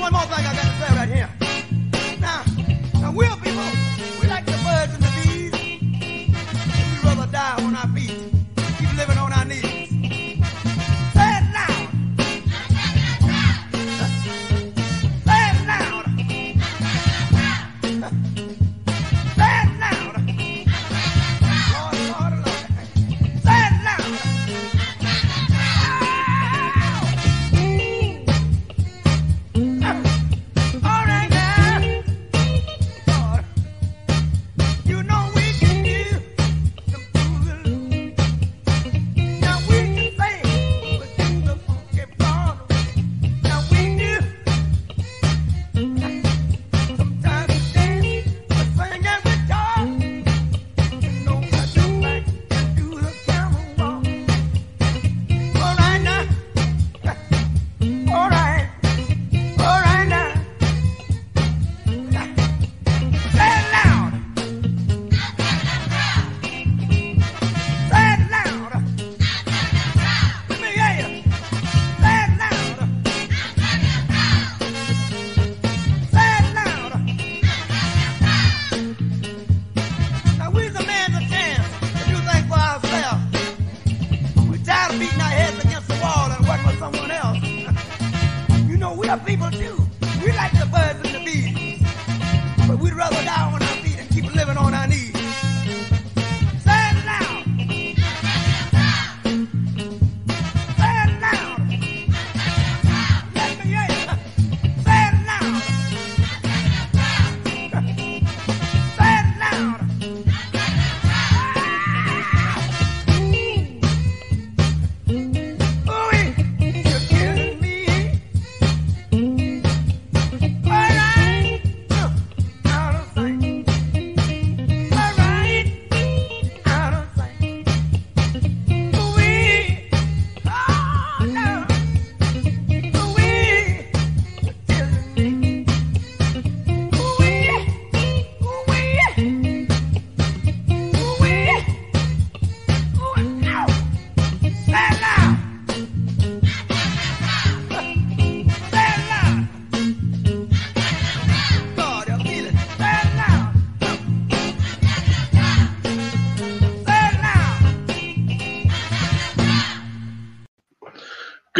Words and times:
one 0.00 0.12
more 0.12 0.22
thing 0.22 0.44
I 0.44 0.54
got 0.54 0.64
to 0.64 0.86
say 0.86 0.96
right 0.96 1.08
here. 1.08 1.35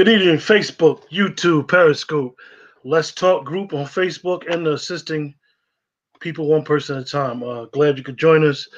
Good 0.06 0.22
evening, 0.22 0.36
Facebook, 0.36 1.02
YouTube, 1.10 1.66
Periscope. 1.66 2.38
Let's 2.84 3.10
talk 3.10 3.44
group 3.44 3.72
on 3.72 3.86
Facebook 3.86 4.48
and 4.48 4.64
the 4.64 4.74
assisting 4.74 5.34
people 6.20 6.46
one 6.46 6.62
person 6.62 6.96
at 6.96 7.02
a 7.02 7.04
time. 7.04 7.42
Uh, 7.42 7.64
glad 7.64 7.98
you 7.98 8.04
could 8.04 8.16
join 8.16 8.46
us. 8.46 8.68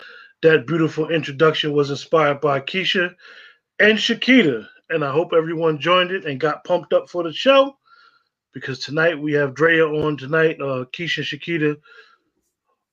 That 0.40 0.66
beautiful 0.66 1.10
introduction 1.10 1.74
was 1.74 1.90
inspired 1.90 2.40
by 2.40 2.60
Keisha 2.60 3.14
and 3.78 3.98
Shakita, 3.98 4.66
and 4.88 5.04
I 5.04 5.12
hope 5.12 5.34
everyone 5.34 5.78
joined 5.78 6.12
it 6.12 6.24
and 6.24 6.40
got 6.40 6.64
pumped 6.64 6.94
up 6.94 7.10
for 7.10 7.22
the 7.22 7.32
show 7.34 7.76
because 8.54 8.78
tonight 8.78 9.20
we 9.20 9.34
have 9.34 9.54
Drea 9.54 9.86
on 9.86 10.16
tonight. 10.16 10.56
Uh, 10.58 10.86
Keisha 10.96 11.22
Shakita, 11.22 11.76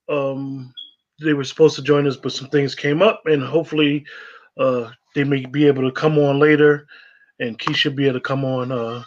um, 0.10 0.74
they 1.22 1.34
were 1.34 1.46
supposed 1.46 1.78
to 1.78 1.82
join 1.82 2.06
us, 2.06 2.18
but 2.18 2.34
some 2.34 2.50
things 2.50 2.76
came 2.76 3.02
up, 3.02 3.22
and 3.28 3.42
hopefully 3.42 4.06
uh, 4.58 4.90
they 5.14 5.24
may 5.24 5.46
be 5.46 5.66
able 5.68 5.84
to 5.84 5.92
come 5.94 6.20
on 6.20 6.38
later 6.38 6.86
and 7.40 7.58
Keisha 7.58 7.96
be 7.96 8.06
able 8.06 8.16
to 8.16 8.22
come 8.22 8.46
on. 8.46 8.72
Uh, 8.72 9.04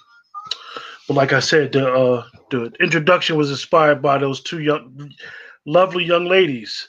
but 1.07 1.15
like 1.15 1.33
I 1.33 1.41
said, 1.41 1.73
the 1.73 1.93
uh, 1.93 2.25
the 2.51 2.73
introduction 2.81 3.37
was 3.37 3.51
inspired 3.51 4.03
by 4.03 4.19
those 4.19 4.43
two 4.43 4.61
young, 4.61 5.11
lovely 5.65 6.05
young 6.05 6.27
ladies. 6.27 6.89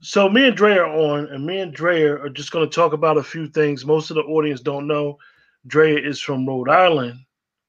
So 0.00 0.28
me 0.28 0.48
and 0.48 0.56
Dre 0.56 0.76
are 0.76 0.86
on, 0.86 1.26
and 1.26 1.46
me 1.46 1.60
and 1.60 1.72
Dre 1.72 2.02
are 2.02 2.28
just 2.28 2.50
going 2.50 2.68
to 2.68 2.74
talk 2.74 2.92
about 2.92 3.18
a 3.18 3.22
few 3.22 3.48
things. 3.48 3.86
Most 3.86 4.10
of 4.10 4.16
the 4.16 4.22
audience 4.22 4.60
don't 4.60 4.88
know 4.88 5.18
Dre 5.66 5.94
is 5.94 6.20
from 6.20 6.46
Rhode 6.46 6.68
Island, 6.68 7.20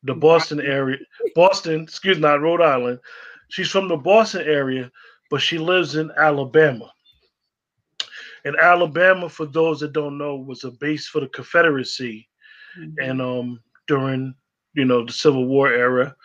the 0.02 0.16
Boston 0.16 0.60
area. 0.60 0.98
Boston, 1.36 1.82
excuse 1.82 2.18
me, 2.18 2.22
not 2.22 2.42
Rhode 2.42 2.62
Island. 2.62 3.00
She's 3.50 3.70
from 3.70 3.88
the 3.88 3.98
Boston 3.98 4.42
area, 4.48 4.92
but 5.30 5.42
she 5.42 5.60
lives 5.60 5.96
in 5.96 6.12
Alabama. 6.18 6.92
And 8.46 8.56
Alabama, 8.58 9.30
for 9.30 9.46
those 9.46 9.80
that 9.82 9.94
don't 9.94 10.18
know, 10.18 10.36
was 10.36 10.64
a 10.64 10.72
base 10.72 11.08
for 11.08 11.22
the 11.22 11.28
Confederacy 11.28 12.28
mm-hmm. 12.80 12.94
and 13.00 13.22
um 13.22 13.60
during 13.88 14.34
you 14.74 14.86
know 14.86 15.06
the 15.06 15.14
Civil 15.14 15.46
War 15.46 15.72
era, 15.72 16.16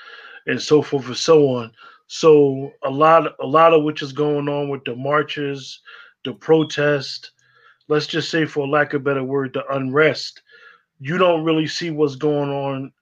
and 0.46 0.60
so 0.60 0.82
forth 0.82 1.06
and 1.06 1.16
so 1.16 1.48
on. 1.48 1.72
So 2.08 2.72
a 2.82 2.90
lot, 2.90 3.34
a 3.40 3.46
lot 3.46 3.74
of 3.74 3.84
which 3.84 4.02
is 4.02 4.12
going 4.12 4.48
on 4.48 4.70
with 4.70 4.82
the 4.84 4.96
marches, 4.96 5.80
the 6.24 6.32
protest. 6.32 7.32
Let's 7.88 8.06
just 8.06 8.30
say, 8.30 8.46
for 8.46 8.66
lack 8.66 8.94
of 8.94 9.04
better 9.04 9.24
word, 9.24 9.52
the 9.54 9.66
unrest. 9.74 10.42
You 11.00 11.18
don't 11.18 11.44
really 11.44 11.66
see 11.66 11.90
what's 11.90 12.16
going 12.16 12.50
on 12.50 12.92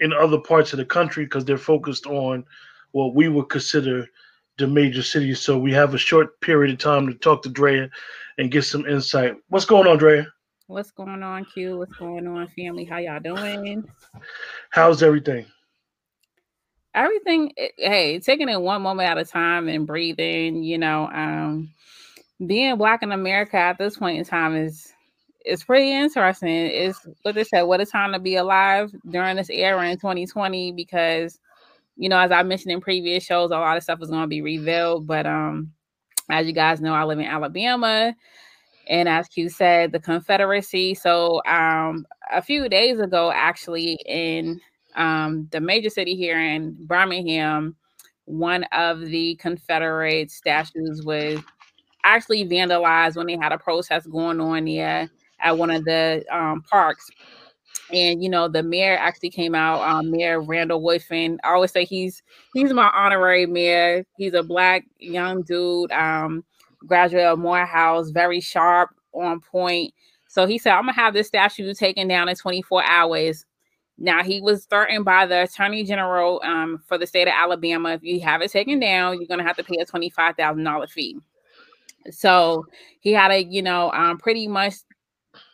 in 0.00 0.12
other 0.12 0.38
parts 0.38 0.72
of 0.72 0.78
the 0.78 0.84
country 0.84 1.24
because 1.24 1.44
they're 1.44 1.58
focused 1.58 2.06
on 2.06 2.44
what 2.92 3.14
we 3.14 3.28
would 3.28 3.48
consider 3.48 4.06
the 4.58 4.66
major 4.66 5.02
cities. 5.02 5.40
So 5.40 5.58
we 5.58 5.72
have 5.72 5.94
a 5.94 5.98
short 5.98 6.38
period 6.40 6.72
of 6.72 6.78
time 6.78 7.06
to 7.06 7.14
talk 7.14 7.42
to 7.42 7.48
Drea 7.48 7.88
and 8.38 8.50
get 8.50 8.62
some 8.62 8.86
insight. 8.86 9.34
What's 9.48 9.64
going 9.64 9.86
on, 9.86 9.96
Drea? 9.96 10.26
What's 10.72 10.90
going 10.90 11.22
on, 11.22 11.44
Q? 11.44 11.76
What's 11.76 11.92
going 11.96 12.26
on, 12.26 12.48
family? 12.48 12.86
How 12.86 12.96
y'all 12.96 13.20
doing? 13.20 13.84
How's 14.70 15.02
everything? 15.02 15.44
everything 16.94 17.52
eh, 17.58 17.68
hey 17.76 18.18
taking 18.18 18.48
it 18.48 18.60
one 18.60 18.80
moment 18.80 19.08
at 19.08 19.18
a 19.18 19.24
time 19.24 19.68
and 19.68 19.86
breathing 19.86 20.62
you 20.62 20.76
know 20.76 21.08
um 21.08 21.70
being 22.46 22.76
black 22.76 23.02
in 23.02 23.12
america 23.12 23.56
at 23.56 23.78
this 23.78 23.96
point 23.96 24.18
in 24.18 24.24
time 24.26 24.54
is 24.54 24.92
is 25.46 25.64
pretty 25.64 25.90
interesting 25.90 26.50
it's 26.50 26.98
what 27.22 27.34
they 27.34 27.44
said 27.44 27.62
what 27.62 27.80
a 27.80 27.86
time 27.86 28.12
to 28.12 28.18
be 28.18 28.36
alive 28.36 28.92
during 29.08 29.36
this 29.36 29.48
era 29.48 29.88
in 29.88 29.96
2020 29.96 30.72
because 30.72 31.38
you 31.96 32.10
know 32.10 32.18
as 32.18 32.30
i 32.30 32.42
mentioned 32.42 32.72
in 32.72 32.80
previous 32.80 33.24
shows 33.24 33.50
a 33.50 33.54
lot 33.54 33.78
of 33.78 33.82
stuff 33.82 34.02
is 34.02 34.10
going 34.10 34.20
to 34.20 34.28
be 34.28 34.42
revealed 34.42 35.06
but 35.06 35.24
um 35.24 35.72
as 36.28 36.46
you 36.46 36.52
guys 36.52 36.78
know 36.78 36.92
i 36.92 37.04
live 37.04 37.18
in 37.18 37.24
alabama 37.24 38.14
and 38.92 39.08
as 39.08 39.26
q 39.26 39.48
said 39.48 39.90
the 39.90 39.98
confederacy 39.98 40.94
so 40.94 41.42
um 41.46 42.06
a 42.32 42.40
few 42.40 42.68
days 42.68 43.00
ago 43.00 43.32
actually 43.34 43.98
in 44.06 44.60
um, 44.94 45.48
the 45.50 45.60
major 45.60 45.90
city 45.90 46.14
here 46.14 46.40
in 46.40 46.76
Birmingham, 46.86 47.76
one 48.24 48.64
of 48.72 49.00
the 49.00 49.36
Confederate 49.36 50.30
statues 50.30 51.02
was 51.04 51.40
actually 52.04 52.44
vandalized 52.44 53.16
when 53.16 53.26
they 53.26 53.36
had 53.36 53.52
a 53.52 53.58
protest 53.58 54.10
going 54.10 54.40
on 54.40 54.64
there 54.64 55.08
at 55.40 55.56
one 55.56 55.70
of 55.70 55.84
the 55.84 56.24
um, 56.30 56.62
parks. 56.62 57.10
And 57.92 58.22
you 58.22 58.28
know, 58.28 58.48
the 58.48 58.62
mayor 58.62 58.96
actually 58.96 59.30
came 59.30 59.54
out, 59.54 59.80
um, 59.82 60.10
Mayor 60.10 60.40
Randall 60.40 60.82
Woodfin. 60.82 61.36
I 61.44 61.52
always 61.52 61.72
say 61.72 61.84
he's 61.84 62.22
he's 62.54 62.72
my 62.72 62.90
honorary 62.94 63.46
mayor. 63.46 64.04
He's 64.16 64.34
a 64.34 64.42
black 64.42 64.84
young 64.98 65.42
dude, 65.42 65.92
um, 65.92 66.44
graduate 66.86 67.24
of 67.24 67.38
Morehouse, 67.38 68.10
very 68.10 68.40
sharp, 68.40 68.90
on 69.12 69.40
point. 69.40 69.92
So 70.28 70.46
he 70.46 70.58
said, 70.58 70.72
I'm 70.72 70.82
gonna 70.82 70.94
have 70.94 71.14
this 71.14 71.28
statue 71.28 71.74
taken 71.74 72.08
down 72.08 72.28
in 72.28 72.36
24 72.36 72.84
hours. 72.84 73.44
Now 73.98 74.22
he 74.22 74.40
was 74.40 74.64
threatened 74.64 75.04
by 75.04 75.26
the 75.26 75.42
attorney 75.42 75.84
general 75.84 76.40
um, 76.44 76.82
for 76.86 76.98
the 76.98 77.06
state 77.06 77.28
of 77.28 77.34
Alabama. 77.36 77.90
If 77.90 78.02
you 78.02 78.20
have 78.20 78.42
it 78.42 78.50
taken 78.50 78.80
down, 78.80 79.18
you're 79.18 79.28
gonna 79.28 79.44
have 79.44 79.56
to 79.56 79.64
pay 79.64 79.76
a 79.80 79.84
twenty 79.84 80.10
five 80.10 80.36
thousand 80.36 80.64
dollar 80.64 80.86
fee. 80.86 81.18
So 82.10 82.66
he 83.00 83.12
had 83.12 83.30
a, 83.30 83.44
you 83.44 83.62
know, 83.62 83.92
um, 83.92 84.18
pretty 84.18 84.48
much, 84.48 84.74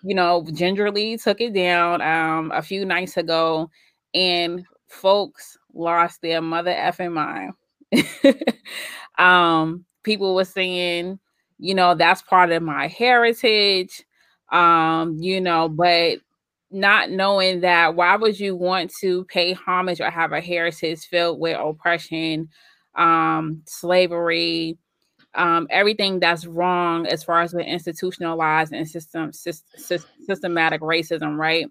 you 0.02 0.14
know, 0.14 0.46
gingerly 0.52 1.18
took 1.18 1.40
it 1.40 1.52
down 1.52 2.00
um, 2.00 2.52
a 2.54 2.62
few 2.62 2.86
nights 2.86 3.16
ago, 3.16 3.68
and 4.14 4.64
folks 4.88 5.58
lost 5.74 6.22
their 6.22 6.40
mother 6.40 6.72
effing 6.72 7.12
mind. 7.12 7.52
um, 9.18 9.84
people 10.08 10.34
were 10.34 10.44
saying, 10.44 11.18
you 11.58 11.74
know, 11.74 11.94
that's 11.94 12.22
part 12.22 12.50
of 12.50 12.62
my 12.62 12.88
heritage. 12.88 14.04
Um, 14.50 15.18
you 15.20 15.38
know, 15.38 15.68
but 15.68 16.18
not 16.70 17.10
knowing 17.10 17.60
that 17.60 17.94
why 17.94 18.16
would 18.16 18.40
you 18.40 18.56
want 18.56 18.90
to 19.00 19.24
pay 19.26 19.52
homage 19.52 20.00
or 20.00 20.10
have 20.10 20.32
a 20.32 20.40
heritage 20.40 21.00
filled 21.06 21.38
with 21.38 21.58
oppression 21.58 22.48
um 22.94 23.62
slavery 23.66 24.76
um 25.34 25.66
everything 25.70 26.20
that's 26.20 26.46
wrong 26.46 27.06
as 27.06 27.24
far 27.24 27.40
as 27.40 27.54
with 27.54 27.66
institutionalized 27.66 28.72
and 28.72 28.86
system 28.86 29.30
systematic 29.32 30.80
racism 30.82 31.38
right 31.38 31.66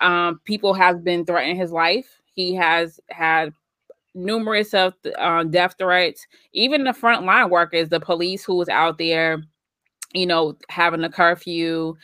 um 0.00 0.38
people 0.44 0.74
have 0.74 1.02
been 1.02 1.24
threatening 1.24 1.56
his 1.56 1.72
life 1.72 2.20
he 2.34 2.54
has 2.54 3.00
had 3.08 3.50
numerous 4.14 4.74
of 4.74 4.94
uh, 5.18 5.42
death 5.44 5.74
threats 5.78 6.26
even 6.52 6.84
the 6.84 6.92
frontline 6.92 7.50
workers 7.50 7.88
the 7.88 7.98
police 7.98 8.44
who 8.44 8.54
was 8.54 8.68
out 8.68 8.96
there 8.98 9.42
you 10.14 10.26
know 10.26 10.56
having 10.68 11.02
a 11.02 11.10
curfew 11.10 11.96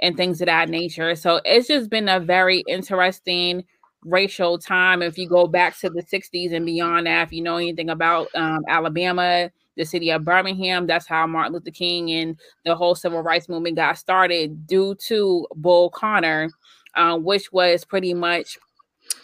and 0.00 0.16
things 0.16 0.40
of 0.40 0.46
that 0.46 0.68
nature. 0.68 1.14
So 1.14 1.40
it's 1.44 1.68
just 1.68 1.90
been 1.90 2.08
a 2.08 2.20
very 2.20 2.62
interesting 2.68 3.64
racial 4.04 4.58
time. 4.58 5.02
If 5.02 5.18
you 5.18 5.28
go 5.28 5.46
back 5.46 5.78
to 5.80 5.90
the 5.90 6.02
60s 6.02 6.52
and 6.52 6.64
beyond 6.64 7.06
that, 7.06 7.26
if 7.26 7.32
you 7.32 7.42
know 7.42 7.56
anything 7.56 7.90
about 7.90 8.28
um, 8.34 8.60
Alabama, 8.68 9.50
the 9.76 9.84
city 9.84 10.10
of 10.10 10.24
Birmingham, 10.24 10.86
that's 10.86 11.06
how 11.06 11.26
Martin 11.26 11.52
Luther 11.52 11.70
King 11.70 12.10
and 12.12 12.36
the 12.64 12.74
whole 12.74 12.94
civil 12.94 13.22
rights 13.22 13.48
movement 13.48 13.76
got 13.76 13.98
started 13.98 14.66
due 14.66 14.94
to 15.06 15.46
Bull 15.56 15.90
Connor, 15.90 16.50
uh, 16.94 17.16
which 17.16 17.52
was 17.52 17.84
pretty 17.84 18.14
much 18.14 18.58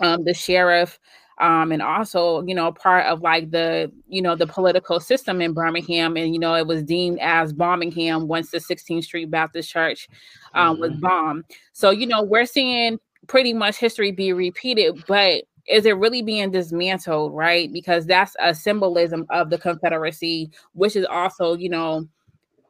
um, 0.01 0.25
the 0.25 0.35
sheriff 0.35 0.99
um, 1.39 1.73
and 1.73 1.83
also 1.83 2.43
you 2.47 2.55
know 2.55 2.73
part 2.73 3.07
of 3.07 3.23
like 3.23 3.51
the 3.51 3.91
you 4.09 4.23
know 4.23 4.37
the 4.37 4.47
political 4.47 5.01
system 5.01 5.41
in 5.41 5.53
Birmingham, 5.53 6.17
and 6.17 6.33
you 6.33 6.39
know 6.39 6.55
it 6.55 6.67
was 6.67 6.83
deemed 6.83 7.19
as 7.21 7.53
Birmingham 7.53 8.29
once 8.29 8.51
the 8.51 8.59
16th 8.59 9.05
Street 9.05 9.31
Baptist 9.31 9.71
Church 9.71 10.09
um, 10.55 10.75
mm-hmm. 10.75 10.81
was 10.83 10.93
bombed. 11.01 11.45
So 11.73 11.91
you 11.91 12.07
know 12.07 12.23
we're 12.23 12.47
seeing 12.47 12.99
pretty 13.27 13.53
much 13.53 13.77
history 13.77 14.13
be 14.13 14.33
repeated, 14.33 15.05
but 15.09 15.45
is 15.67 15.87
it 15.87 15.97
really 15.97 16.21
being 16.21 16.51
dismantled, 16.51 17.33
right? 17.33 17.73
Because 17.73 18.05
that's 18.07 18.37
a 18.39 18.55
symbolism 18.55 19.27
of 19.31 19.49
the 19.51 19.59
Confederacy, 19.59 20.51
which 20.75 20.95
is 20.95 21.07
also 21.07 21.57
you 21.57 21.69
know 21.69 22.07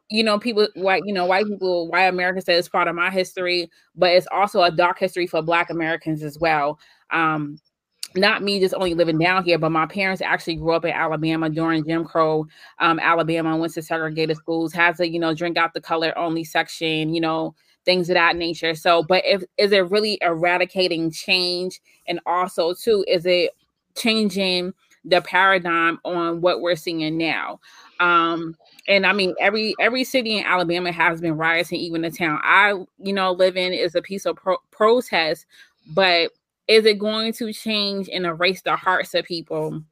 you 0.09 0.23
know, 0.23 0.37
people 0.37 0.67
white, 0.75 1.01
you 1.05 1.13
know, 1.13 1.25
white 1.25 1.45
people, 1.47 1.87
white 1.89 2.05
America 2.05 2.41
say 2.41 2.55
it's 2.55 2.69
part 2.69 2.87
of 2.87 2.95
my 2.95 3.09
history, 3.09 3.69
but 3.95 4.11
it's 4.11 4.27
also 4.31 4.61
a 4.61 4.71
dark 4.71 4.99
history 4.99 5.25
for 5.25 5.41
black 5.41 5.69
Americans 5.69 6.21
as 6.21 6.37
well. 6.37 6.79
Um, 7.11 7.59
not 8.15 8.43
me 8.43 8.59
just 8.59 8.73
only 8.73 8.93
living 8.93 9.17
down 9.17 9.43
here, 9.43 9.57
but 9.57 9.71
my 9.71 9.85
parents 9.85 10.21
actually 10.21 10.55
grew 10.55 10.71
up 10.73 10.85
in 10.85 10.91
Alabama 10.91 11.49
during 11.49 11.85
Jim 11.85 12.05
Crow, 12.05 12.47
um, 12.79 12.99
Alabama, 12.99 13.57
went 13.57 13.73
to 13.73 13.81
segregated 13.81 14.37
schools, 14.37 14.73
has 14.73 14.99
a, 14.99 15.07
you 15.07 15.19
know, 15.19 15.33
drink 15.33 15.57
out 15.57 15.73
the 15.73 15.81
color 15.81 16.17
only 16.17 16.43
section, 16.43 17.13
you 17.13 17.21
know, 17.21 17.55
things 17.85 18.09
of 18.09 18.15
that 18.15 18.35
nature. 18.35 18.75
So, 18.75 19.03
but 19.03 19.23
if 19.25 19.43
is 19.57 19.71
it 19.71 19.89
really 19.89 20.17
eradicating 20.21 21.11
change? 21.11 21.81
And 22.07 22.19
also, 22.25 22.73
too, 22.73 23.05
is 23.07 23.25
it 23.25 23.51
changing 23.95 24.73
the 25.03 25.21
paradigm 25.21 25.99
on 26.03 26.41
what 26.41 26.61
we're 26.61 26.75
seeing 26.75 27.17
now? 27.17 27.59
Um, 27.99 28.55
and 28.87 29.05
I 29.05 29.13
mean, 29.13 29.35
every 29.39 29.73
every 29.79 30.03
city 30.03 30.37
in 30.37 30.45
Alabama 30.45 30.91
has 30.91 31.21
been 31.21 31.37
rioting, 31.37 31.79
even 31.79 32.01
the 32.01 32.11
town 32.11 32.39
I, 32.43 32.73
you 32.97 33.13
know, 33.13 33.31
live 33.31 33.55
in 33.55 33.73
is 33.73 33.95
a 33.95 34.01
piece 34.01 34.25
of 34.25 34.35
pro- 34.35 34.57
protest, 34.71 35.45
but 35.93 36.31
is 36.67 36.85
it 36.85 36.99
going 36.99 37.33
to 37.33 37.53
change 37.53 38.09
and 38.09 38.25
erase 38.25 38.61
the 38.61 38.75
hearts 38.75 39.13
of 39.13 39.25
people? 39.25 39.83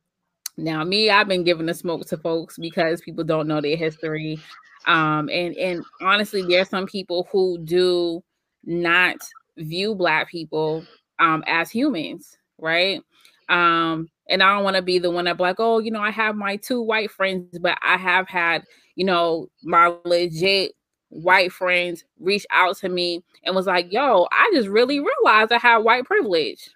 Now, 0.57 0.83
me, 0.83 1.09
I've 1.09 1.27
been 1.27 1.43
giving 1.43 1.65
the 1.65 1.73
smoke 1.73 2.05
to 2.07 2.17
folks 2.17 2.57
because 2.57 3.01
people 3.01 3.23
don't 3.23 3.47
know 3.47 3.61
their 3.61 3.75
history. 3.75 4.39
Um, 4.85 5.29
and 5.29 5.55
and 5.55 5.83
honestly, 6.01 6.43
there's 6.43 6.69
some 6.69 6.85
people 6.85 7.27
who 7.31 7.57
do 7.63 8.23
not 8.63 9.17
view 9.57 9.93
black 9.95 10.29
people 10.29 10.85
um 11.19 11.43
as 11.47 11.69
humans, 11.69 12.37
right? 12.57 13.01
Um, 13.49 14.09
and 14.29 14.41
I 14.41 14.53
don't 14.53 14.63
want 14.63 14.75
to 14.75 14.81
be 14.81 14.99
the 14.99 15.11
one 15.11 15.25
that 15.25 15.39
like, 15.39 15.59
oh, 15.59 15.79
you 15.79 15.91
know, 15.91 16.01
I 16.01 16.11
have 16.11 16.35
my 16.35 16.55
two 16.57 16.81
white 16.81 17.11
friends, 17.11 17.57
but 17.59 17.77
I 17.81 17.97
have 17.97 18.27
had, 18.27 18.63
you 18.95 19.05
know, 19.05 19.47
my 19.63 19.93
legit 20.05 20.73
white 21.13 21.51
friends 21.51 22.03
reached 22.19 22.47
out 22.51 22.77
to 22.77 22.89
me 22.89 23.23
and 23.43 23.55
was 23.55 23.67
like, 23.67 23.91
yo, 23.91 24.27
I 24.31 24.51
just 24.53 24.67
really 24.67 24.99
realized 24.99 25.51
I 25.51 25.59
have 25.59 25.83
white 25.83 26.05
privilege. 26.05 26.69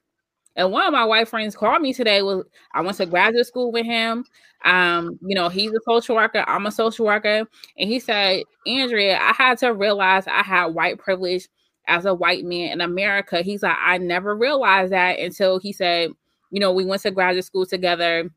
And 0.55 0.71
one 0.71 0.87
of 0.87 0.93
my 0.93 1.05
white 1.05 1.27
friends 1.27 1.55
called 1.55 1.81
me 1.81 1.93
today. 1.93 2.21
Was 2.23 2.43
I 2.73 2.81
went 2.81 2.97
to 2.97 3.05
graduate 3.05 3.45
school 3.45 3.71
with 3.71 3.85
him. 3.85 4.25
Um, 4.65 5.19
you 5.21 5.35
know, 5.35 5.49
he's 5.49 5.71
a 5.71 5.79
social 5.87 6.15
worker. 6.15 6.43
I'm 6.47 6.65
a 6.65 6.71
social 6.71 7.05
worker, 7.05 7.47
and 7.77 7.89
he 7.89 7.99
said, 7.99 8.43
Andrea, 8.65 9.19
I 9.19 9.33
had 9.33 9.59
to 9.59 9.73
realize 9.73 10.25
I 10.25 10.41
had 10.41 10.67
white 10.67 10.97
privilege 10.97 11.47
as 11.87 12.05
a 12.05 12.13
white 12.13 12.43
man 12.43 12.71
in 12.71 12.81
America. 12.81 13.43
He's 13.43 13.61
like, 13.61 13.77
I 13.79 13.99
never 13.99 14.35
realized 14.35 14.91
that 14.93 15.19
until 15.19 15.59
he 15.59 15.71
said, 15.71 16.09
you 16.49 16.59
know, 16.59 16.73
we 16.73 16.85
went 16.85 17.03
to 17.03 17.11
graduate 17.11 17.45
school 17.45 17.67
together 17.67 18.31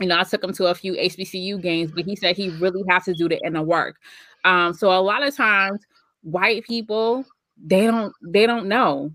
you 0.00 0.06
know, 0.06 0.18
I 0.18 0.24
took 0.24 0.42
him 0.42 0.52
to 0.54 0.66
a 0.66 0.74
few 0.74 0.94
HBCU 0.94 1.60
games, 1.60 1.92
but 1.92 2.06
he 2.06 2.16
said 2.16 2.36
he 2.36 2.48
really 2.48 2.82
has 2.88 3.04
to 3.04 3.14
do 3.14 3.28
the 3.28 3.38
inner 3.44 3.62
work. 3.62 3.96
Um, 4.44 4.74
so 4.74 4.90
a 4.90 5.00
lot 5.00 5.22
of 5.22 5.34
times, 5.36 5.80
white 6.22 6.64
people 6.64 7.24
they 7.62 7.86
don't 7.86 8.12
they 8.22 8.46
don't 8.46 8.66
know 8.66 9.12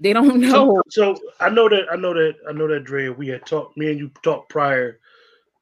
they 0.00 0.14
don't 0.14 0.40
know. 0.40 0.82
So, 0.88 1.14
so, 1.14 1.22
I 1.40 1.50
know 1.50 1.68
that 1.68 1.84
I 1.92 1.96
know 1.96 2.14
that 2.14 2.34
I 2.48 2.52
know 2.52 2.66
that 2.66 2.84
Dre. 2.84 3.08
We 3.08 3.28
had 3.28 3.46
talked. 3.46 3.76
Me 3.76 3.90
and 3.90 3.98
you 3.98 4.10
talked 4.22 4.48
prior 4.48 4.98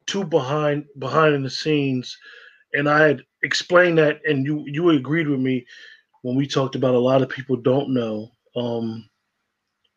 to 0.07 0.25
behind 0.25 0.85
behind 0.99 1.45
the 1.45 1.51
scenes, 1.51 2.17
and 2.73 2.89
I 2.89 3.03
had 3.03 3.23
explained 3.43 3.99
that, 3.99 4.21
and 4.25 4.47
you 4.47 4.65
you 4.67 4.91
agreed 4.91 5.29
with 5.29 5.41
me 5.41 5.67
when 6.23 6.37
we 6.37 6.47
talked 6.47 6.77
about 6.77 6.95
a 6.95 6.99
lot 6.99 7.23
of 7.23 7.29
people 7.29 7.57
don't 7.57 7.93
know. 7.93 8.31
Um, 8.57 9.09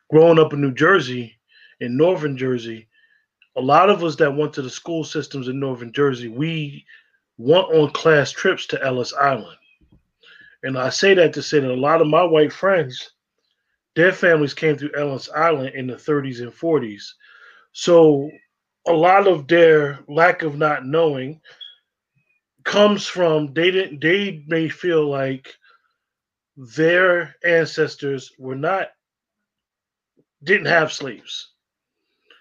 growing 0.10 0.40
up 0.40 0.54
in 0.54 0.62
New 0.62 0.74
Jersey, 0.74 1.38
in 1.80 1.96
Northern 1.96 2.36
Jersey, 2.36 2.88
a 3.56 3.62
lot 3.62 3.90
of 3.90 4.04
us 4.04 4.16
that 4.18 4.36
went 4.36 4.54
to 4.54 4.62
the 4.62 4.70
school 4.70 5.04
systems 5.04 5.48
in 5.48 5.60
Northern 5.60 5.94
Jersey, 5.94 6.28
we 6.28 6.86
went 7.42 7.66
on 7.74 7.92
class 7.92 8.32
trips 8.32 8.68
to 8.68 8.84
Ellis 8.84 9.14
Island. 9.14 9.58
And 10.64 10.78
I 10.78 10.90
say 10.90 11.14
that 11.16 11.34
to 11.34 11.42
say 11.42 11.60
that 11.60 11.72
a 11.72 11.74
lot 11.74 12.02
of 12.02 12.08
my 12.08 12.24
white 12.24 12.54
friends, 12.54 13.14
their 13.96 14.12
families 14.12 14.54
came 14.54 14.78
through 14.78 14.96
Ellis 14.96 15.30
Island 15.36 15.74
in 15.76 15.88
the 15.88 15.96
30s 15.96 16.42
and 16.42 16.52
40s. 16.52 17.04
So 17.74 18.30
a 18.88 18.94
lot 18.94 19.28
of 19.28 19.48
their 19.48 20.00
lack 20.08 20.44
of 20.44 20.58
not 20.58 20.86
knowing 20.86 21.42
comes 22.64 23.08
from 23.08 23.54
they 23.54 23.72
didn't 23.72 24.02
they 24.02 24.44
may 24.48 24.70
feel 24.70 25.10
like 25.10 25.56
their 26.56 27.36
ancestors 27.44 28.32
were 28.38 28.56
not 28.56 28.90
didn't 30.44 30.68
have 30.68 30.94
slaves. 30.94 31.52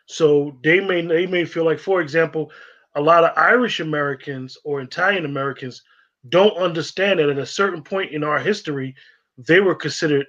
So 0.06 0.58
they 0.62 0.80
may 0.80 1.06
they 1.06 1.26
may 1.26 1.44
feel 1.44 1.64
like, 1.64 1.78
for 1.78 2.00
example, 2.00 2.50
a 2.94 3.00
lot 3.00 3.24
of 3.24 3.36
Irish 3.36 3.80
Americans 3.80 4.56
or 4.64 4.80
Italian 4.80 5.24
Americans 5.24 5.82
don't 6.28 6.56
understand 6.56 7.18
that 7.18 7.30
at 7.30 7.38
a 7.38 7.46
certain 7.46 7.82
point 7.82 8.12
in 8.12 8.24
our 8.24 8.38
history, 8.38 8.94
they 9.38 9.60
were 9.60 9.74
considered 9.74 10.26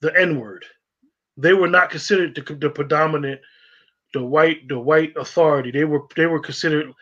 the 0.00 0.18
N 0.18 0.40
word. 0.40 0.64
They 1.36 1.52
were 1.52 1.68
not 1.68 1.90
considered 1.90 2.34
the, 2.34 2.54
the 2.54 2.70
predominant, 2.70 3.40
the 4.12 4.24
white, 4.24 4.66
the 4.68 4.78
white 4.78 5.12
authority. 5.16 5.70
They 5.70 5.84
were 5.84 6.02
they 6.16 6.26
were 6.26 6.40
considered 6.40 6.92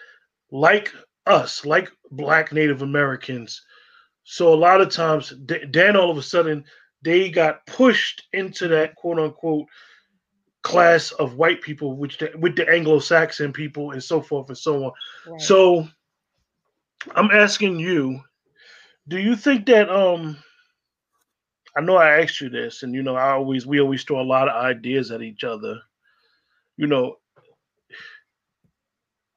like 0.50 0.92
us, 1.26 1.64
like 1.64 1.90
Black 2.10 2.52
Native 2.52 2.82
Americans. 2.82 3.62
So 4.24 4.52
a 4.52 4.56
lot 4.56 4.80
of 4.80 4.90
times, 4.90 5.32
then 5.46 5.96
all 5.96 6.10
of 6.10 6.18
a 6.18 6.22
sudden, 6.22 6.64
they 7.02 7.30
got 7.30 7.66
pushed 7.66 8.24
into 8.32 8.68
that 8.68 8.94
quote 8.96 9.18
unquote 9.18 9.66
class 10.62 11.12
of 11.12 11.36
white 11.36 11.62
people, 11.62 11.96
which 11.96 12.18
the, 12.18 12.30
with 12.38 12.56
the 12.56 12.68
Anglo-Saxon 12.68 13.52
people 13.52 13.92
and 13.92 14.02
so 14.02 14.20
forth 14.20 14.48
and 14.48 14.58
so 14.58 14.84
on. 14.84 14.92
Right. 15.26 15.40
So 15.40 15.88
I'm 17.14 17.30
asking 17.30 17.78
you, 17.78 18.20
do 19.06 19.18
you 19.18 19.36
think 19.36 19.66
that 19.66 19.88
um 19.88 20.36
I 21.78 21.80
know 21.80 21.96
I 21.96 22.20
asked 22.22 22.40
you 22.40 22.48
this, 22.48 22.82
and 22.82 22.92
you 22.92 23.04
know, 23.04 23.14
I 23.14 23.30
always 23.30 23.64
we 23.64 23.80
always 23.80 24.02
throw 24.02 24.20
a 24.20 24.22
lot 24.22 24.48
of 24.48 24.56
ideas 24.56 25.12
at 25.12 25.22
each 25.22 25.44
other. 25.44 25.80
You 26.76 26.88
know, 26.88 27.18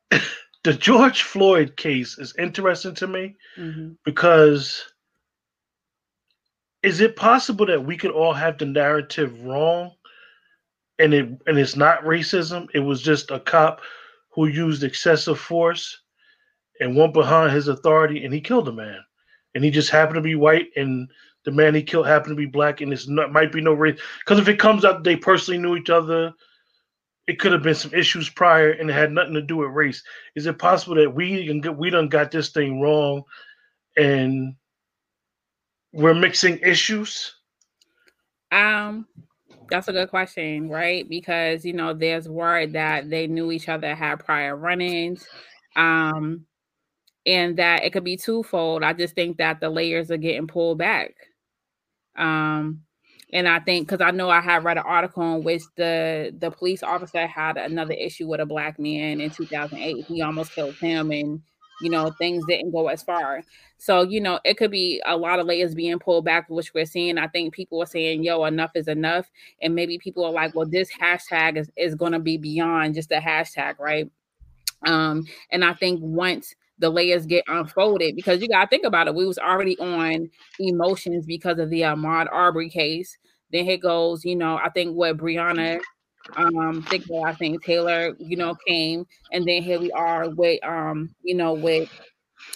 the 0.63 0.74
George 0.74 1.22
Floyd 1.22 1.78
case 1.78 2.18
is 2.18 2.34
interesting 2.40 2.96
to 2.96 3.06
me 3.06 3.36
mm-hmm. 3.56 3.92
because 4.04 4.84
is 6.82 7.00
it 7.00 7.16
possible 7.16 7.68
that 7.68 7.86
we 7.86 7.96
could 7.96 8.10
all 8.10 8.34
have 8.34 8.58
the 8.58 8.66
narrative 8.66 9.44
wrong 9.44 9.92
and 11.01 11.13
it 11.13 11.29
and 11.48 11.58
it's 11.58 11.75
not 11.75 12.03
racism. 12.03 12.67
It 12.74 12.79
was 12.79 13.01
just 13.01 13.31
a 13.31 13.39
cop 13.39 13.81
who 14.29 14.48
used 14.48 14.84
excessive 14.84 15.39
force 15.39 16.00
and 16.79 16.96
went 16.96 17.13
behind 17.13 17.51
his 17.51 17.67
authority 17.67 18.24
and 18.24 18.34
he 18.34 18.39
killed 18.41 18.67
a 18.67 18.74
man. 18.74 19.00
And 19.53 19.63
he 19.63 19.72
just 19.72 19.89
happened 19.89 20.15
to 20.15 20.22
be 20.22 20.36
white 20.36 20.67
and 20.77 21.10
the 21.43 21.51
man 21.51 21.75
he 21.75 21.84
killed 21.84 22.08
happened 22.08 22.31
to 22.31 22.41
be 22.41 22.46
black 22.46 22.81
and 22.81 22.93
it's 22.93 23.08
not 23.08 23.31
might 23.31 23.51
be 23.51 23.62
no 23.62 23.74
race 23.74 24.00
because 24.20 24.39
if 24.39 24.48
it 24.48 24.60
comes 24.60 24.86
out 24.86 25.03
they 25.03 25.15
personally 25.15 25.60
knew 25.60 25.75
each 25.75 25.89
other 25.89 26.31
it 27.27 27.39
could 27.39 27.51
have 27.51 27.63
been 27.63 27.75
some 27.75 27.93
issues 27.93 28.29
prior 28.29 28.72
and 28.72 28.89
it 28.89 28.93
had 28.93 29.12
nothing 29.12 29.34
to 29.34 29.41
do 29.41 29.58
with 29.58 29.72
race 29.72 30.03
is 30.36 30.46
it 30.46 30.60
possible 30.60 30.96
that 30.96 31.13
we 31.13 31.62
we 31.77 31.89
done 31.89 32.08
got 32.08 32.31
this 32.31 32.50
thing 32.50 32.79
wrong 32.79 33.24
and 33.98 34.53
we're 35.93 36.13
mixing 36.13 36.60
issues 36.60 37.34
um 38.51 39.08
that's 39.72 39.88
a 39.88 39.94
good 39.94 40.10
question, 40.10 40.70
right? 40.70 41.08
Because 41.10 41.66
you 41.66 41.74
know, 41.74 41.94
there's 41.94 42.30
word 42.30 42.74
that 42.74 43.10
they 43.10 43.25
knew 43.28 43.51
each 43.51 43.70
other, 43.70 43.96
had 43.96 44.20
prior 44.20 44.56
run-ins, 44.56 45.25
um, 45.75 46.46
and 47.25 47.58
that 47.58 47.84
it 47.84 47.94
could 47.94 48.04
be 48.04 48.18
twofold. 48.18 48.84
I 48.84 48.94
just 48.94 49.16
think 49.16 49.38
that 49.38 49.60
the 49.60 49.70
layers 49.70 50.12
are 50.12 50.18
getting 50.18 50.48
pulled 50.48 50.78
back. 50.78 51.13
Um, 52.18 52.82
and 53.34 53.48
I 53.48 53.60
think 53.60 53.88
because 53.88 54.01
I 54.06 54.12
know 54.12 54.30
I 54.30 54.42
had 54.42 54.63
read 54.66 54.78
an 54.78 54.84
article 54.86 55.38
in 55.38 55.44
which 55.44 55.63
the 55.78 56.36
the 56.38 56.51
police 56.51 56.84
officer 56.84 57.25
had 57.25 57.58
another 57.58 57.94
issue 57.94 58.28
with 58.28 58.42
a 58.42 58.46
black 58.46 58.78
man 58.78 59.22
in 59.22 59.30
2008. 59.32 60.06
He 60.06 60.22
almost 60.22 60.54
killed 60.54 60.75
him, 60.75 61.12
and 61.12 61.42
you 61.81 61.89
know 61.89 62.11
things 62.11 62.43
didn't 62.47 62.71
go 62.71 62.88
as 62.88 63.03
far. 63.03 63.41
So 63.77 64.03
you 64.03 64.21
know 64.21 64.39
it 64.45 64.57
could 64.57 64.71
be 64.71 65.01
a 65.05 65.17
lot 65.17 65.39
of 65.39 65.47
layers 65.47 65.75
being 65.75 66.00
pulled 66.00 66.25
back 66.25 66.50
which 66.50 66.73
we're 66.73 66.85
seeing. 66.85 67.17
I 67.17 67.27
think 67.27 67.53
people 67.53 67.81
are 67.81 67.88
saying 67.88 68.23
yo 68.23 68.45
enough 68.45 68.71
is 68.75 68.88
enough. 68.88 69.29
And 69.61 69.75
maybe 69.75 69.97
people 69.97 70.23
are 70.25 70.31
like 70.31 70.55
well 70.55 70.67
this 70.67 70.89
hashtag 70.91 71.57
is, 71.57 71.71
is 71.75 71.95
going 71.95 72.13
to 72.13 72.19
be 72.19 72.38
beyond 72.38 72.95
just 72.95 73.11
a 73.11 73.19
hashtag 73.19 73.79
right? 73.79 74.09
Um 74.85 75.25
and 75.51 75.63
i 75.63 75.73
think 75.73 76.00
once 76.01 76.55
the 76.79 76.89
layers 76.89 77.27
get 77.27 77.43
unfolded 77.47 78.15
because 78.15 78.41
you 78.41 78.47
got 78.47 78.63
to 78.63 78.67
think 78.67 78.85
about 78.85 79.07
it 79.07 79.13
we 79.13 79.27
was 79.27 79.38
already 79.38 79.77
on 79.77 80.27
emotions 80.59 81.27
because 81.27 81.59
of 81.59 81.69
the 81.69 81.81
ahmaud 81.81 82.27
arbery 82.31 82.69
case. 82.69 83.17
Then 83.51 83.65
here 83.65 83.77
goes 83.77 84.25
you 84.25 84.35
know 84.35 84.57
i 84.57 84.69
think 84.69 84.95
what 84.95 85.17
breonna 85.17 85.79
um 86.36 86.84
think 86.84 87.06
that 87.06 87.24
I 87.25 87.34
think 87.34 87.63
Taylor, 87.63 88.16
you 88.20 88.38
know, 88.38 88.56
came 88.68 89.06
and 89.32 89.46
then 89.46 89.63
here 89.63 89.80
we 89.80 89.92
are 89.92 90.30
with 90.30 90.63
um, 90.63 91.13
you 91.24 91.36
know, 91.36 91.54
with 91.54 91.90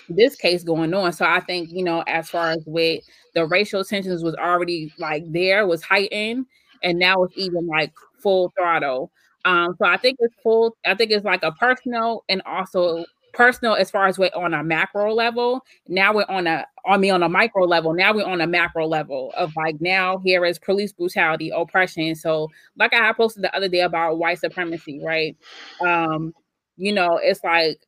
this 0.10 0.36
case 0.36 0.64
going 0.64 0.94
on. 0.94 1.14
So 1.14 1.26
I 1.26 1.40
think, 1.42 1.72
you 1.72 1.84
know, 1.84 2.04
as 2.08 2.30
far 2.30 2.52
as 2.52 2.64
with 2.66 3.04
the 3.34 3.46
racial 3.46 3.84
tensions 3.84 4.24
was 4.24 4.36
already 4.36 4.94
like 4.98 5.24
there, 5.32 5.68
was 5.68 5.84
heightened, 5.84 6.46
and 6.84 7.00
now 7.00 7.24
it's 7.24 7.38
even 7.38 7.68
like 7.68 7.94
full 8.22 8.54
throttle. 8.58 9.12
Um, 9.46 9.76
so 9.78 9.86
I 9.86 9.98
think 9.98 10.18
it's 10.20 10.34
full, 10.42 10.76
I 10.86 10.96
think 10.96 11.12
it's 11.12 11.26
like 11.26 11.44
a 11.44 11.52
personal 11.54 12.24
and 12.30 12.42
also 12.46 13.06
personal 13.36 13.75
as 13.75 13.92
far 13.92 14.08
as 14.08 14.18
we're 14.18 14.32
on 14.36 14.54
a 14.54 14.63
macro 14.63 15.13
level. 15.13 15.63
Now 15.88 16.13
we're 16.13 16.25
on 16.30 16.48
a 16.48 16.65
on 16.86 17.01
me 17.01 17.10
on 17.10 17.24
a 17.24 17.30
micro 17.30 17.65
level. 17.65 17.94
Now 17.94 18.13
we're 18.13 18.25
on 18.25 18.42
a 18.42 18.48
macro 18.48 18.88
level 18.88 19.34
of 19.36 19.56
like 19.56 19.80
now 19.80 20.20
here 20.20 20.46
is 20.46 20.58
police 20.58 20.94
brutality, 20.94 21.51
oppression. 21.56 22.15
So 22.15 22.50
like 22.77 22.94
I 22.94 23.12
posted 23.13 23.44
the 23.44 23.56
other 23.56 23.68
day 23.68 23.82
about 23.82 24.18
white 24.18 24.39
supremacy, 24.39 25.01
right? 25.04 25.36
Um, 25.82 26.34
you 26.77 26.94
know, 26.94 27.20
it's 27.22 27.44
like 27.44 27.80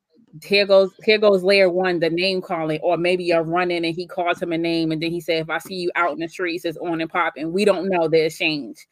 here 0.43 0.65
goes 0.65 0.91
here 1.03 1.17
goes 1.17 1.43
layer 1.43 1.69
one, 1.69 1.99
the 1.99 2.09
name 2.09 2.41
calling, 2.41 2.79
or 2.83 2.97
maybe 2.97 3.23
you're 3.23 3.43
running 3.43 3.85
and 3.85 3.95
he 3.95 4.05
calls 4.05 4.41
him 4.41 4.51
a 4.51 4.57
name, 4.57 4.91
and 4.91 5.01
then 5.01 5.11
he 5.11 5.21
said, 5.21 5.41
if 5.41 5.49
I 5.49 5.57
see 5.59 5.75
you 5.75 5.91
out 5.95 6.11
in 6.11 6.19
the 6.19 6.27
streets, 6.27 6.65
it's 6.65 6.77
on 6.77 7.01
and 7.01 7.09
pop, 7.09 7.33
and 7.37 7.53
we 7.53 7.65
don't 7.65 7.89
know 7.89 8.07
the 8.07 8.25
exchange. 8.25 8.85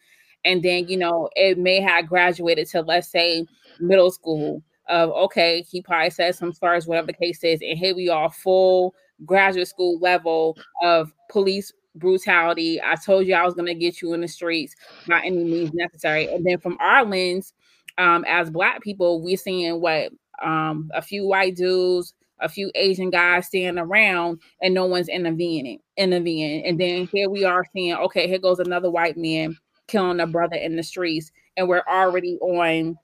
And 0.44 0.64
then 0.64 0.88
you 0.88 0.98
know, 0.98 1.30
it 1.36 1.58
may 1.58 1.82
have 1.82 2.08
graduated 2.08 2.68
to 2.70 2.82
let's 2.82 3.10
say 3.10 3.46
middle 3.80 4.12
school 4.12 4.64
of 4.88 5.10
okay, 5.12 5.62
he 5.70 5.82
probably 5.82 6.10
said 6.10 6.36
some 6.36 6.54
stars, 6.54 6.88
whatever 6.88 7.08
the 7.08 7.14
case 7.14 7.44
is, 7.44 7.62
and 7.62 7.78
here 7.78 7.96
we 7.96 8.10
are, 8.10 8.32
full 8.32 8.96
graduate 9.26 9.68
school 9.68 9.98
level 10.00 10.58
of 10.84 11.14
police 11.30 11.72
brutality. 11.96 12.82
I 12.82 12.96
told 12.96 13.26
you 13.26 13.36
I 13.36 13.46
was 13.46 13.54
going 13.54 13.68
to 13.68 13.74
get 13.74 14.02
you 14.02 14.14
in 14.14 14.22
the 14.22 14.28
streets 14.28 14.76
by 15.08 15.22
any 15.22 15.44
means 15.44 15.74
necessary. 15.74 16.28
And 16.34 16.46
then 16.46 16.60
from 16.60 16.78
our 16.80 17.06
lens, 17.06 17.54
um, 17.98 18.26
as 18.28 18.50
Black 18.50 18.82
people, 18.82 19.22
we're 19.22 19.38
seeing 19.38 19.80
what 19.80 20.12
um, 20.44 20.92
a 20.94 21.02
few 21.02 21.26
white 21.26 21.56
dudes, 21.56 22.14
a 22.42 22.50
few 22.50 22.70
Asian 22.76 23.10
guys 23.10 23.48
standing 23.48 23.82
around, 23.82 24.42
and 24.62 24.74
no 24.74 24.86
one's 24.86 25.08
intervening. 25.08 25.80
Intervening, 25.98 26.66
and 26.66 26.80
then 26.80 27.08
here 27.08 27.30
we 27.30 27.46
are 27.46 27.64
seeing, 27.74 27.96
okay, 27.96 28.28
here 28.28 28.40
goes 28.40 28.60
another 28.60 28.92
white 28.92 29.18
man 29.18 29.58
killing 29.88 30.20
a 30.20 30.28
brother 30.28 30.58
in 30.58 30.76
the 30.76 30.84
streets, 30.84 31.32
and 31.56 31.70
we're 31.70 31.84
already 31.90 32.38
on 32.42 32.98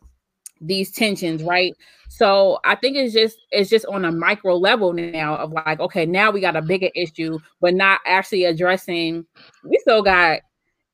these 0.61 0.91
tensions, 0.91 1.43
right? 1.43 1.75
So 2.07 2.59
I 2.63 2.75
think 2.75 2.95
it's 2.95 3.13
just 3.13 3.37
it's 3.51 3.69
just 3.69 3.85
on 3.87 4.05
a 4.05 4.11
micro 4.11 4.55
level 4.55 4.93
now 4.93 5.35
of 5.35 5.51
like, 5.51 5.79
okay, 5.79 6.05
now 6.05 6.31
we 6.31 6.39
got 6.39 6.55
a 6.55 6.61
bigger 6.61 6.89
issue, 6.95 7.39
but 7.59 7.73
not 7.73 7.99
actually 8.05 8.45
addressing. 8.45 9.25
We 9.63 9.77
still 9.79 10.03
got 10.03 10.41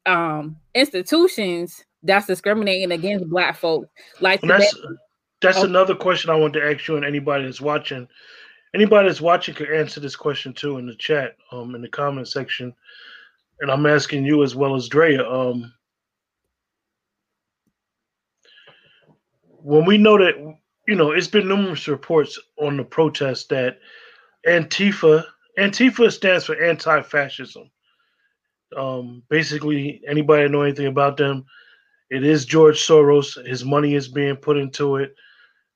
um 0.06 0.56
institutions 0.74 1.84
that's 2.04 2.28
discriminating 2.28 2.92
against 2.92 3.30
black 3.30 3.58
folks. 3.58 3.90
Like 4.22 4.42
that's 4.42 4.76
that's 5.42 5.60
oh. 5.60 5.66
another 5.66 5.96
question 5.96 6.30
I 6.30 6.36
want 6.36 6.54
to 6.54 6.64
ask 6.64 6.88
you 6.88 6.96
and 6.96 7.06
anybody 7.06 7.46
that's 7.46 7.62
watching. 7.62 8.08
Anybody 8.74 9.08
that's 9.08 9.22
watching 9.22 9.56
could 9.56 9.72
answer 9.72 10.00
this 10.00 10.16
question 10.16 10.54
too 10.54 10.78
in 10.78 10.88
the 10.88 10.96
chat, 10.96 11.36
um, 11.52 11.76
in 11.76 11.82
the 11.82 11.90
comment 11.90 12.28
section. 12.28 12.74
And 13.60 13.72
I'm 13.72 13.86
asking 13.86 14.26
you 14.26 14.44
as 14.44 14.56
well 14.56 14.76
as 14.76 14.88
Drea. 14.88 15.28
Um, 15.28 15.74
when 19.68 19.84
we 19.84 19.98
know 19.98 20.18
that 20.18 20.36
you 20.88 20.96
know, 20.96 21.12
it's 21.12 21.28
been 21.28 21.50
numerous 21.50 21.90
reports 21.90 22.40
on 22.58 22.78
the 22.78 22.84
protest 22.86 23.50
that 23.50 23.80
Antifa, 24.48 25.26
Antifa 25.60 26.10
stands 26.10 26.46
for 26.46 26.64
anti-fascism. 26.64 27.70
Um, 28.78 29.24
basically, 29.30 30.02
anybody 30.08 30.48
know 30.48 30.62
anything 30.62 30.88
about 30.88 31.18
them? 31.18 31.46
It 32.10 32.24
is 32.24 32.46
George 32.46 32.80
Soros. 32.80 33.46
His 33.46 33.66
money 33.66 33.96
is 33.96 34.08
being 34.08 34.38
put 34.38 34.56
into 34.56 34.96
it. 34.96 35.14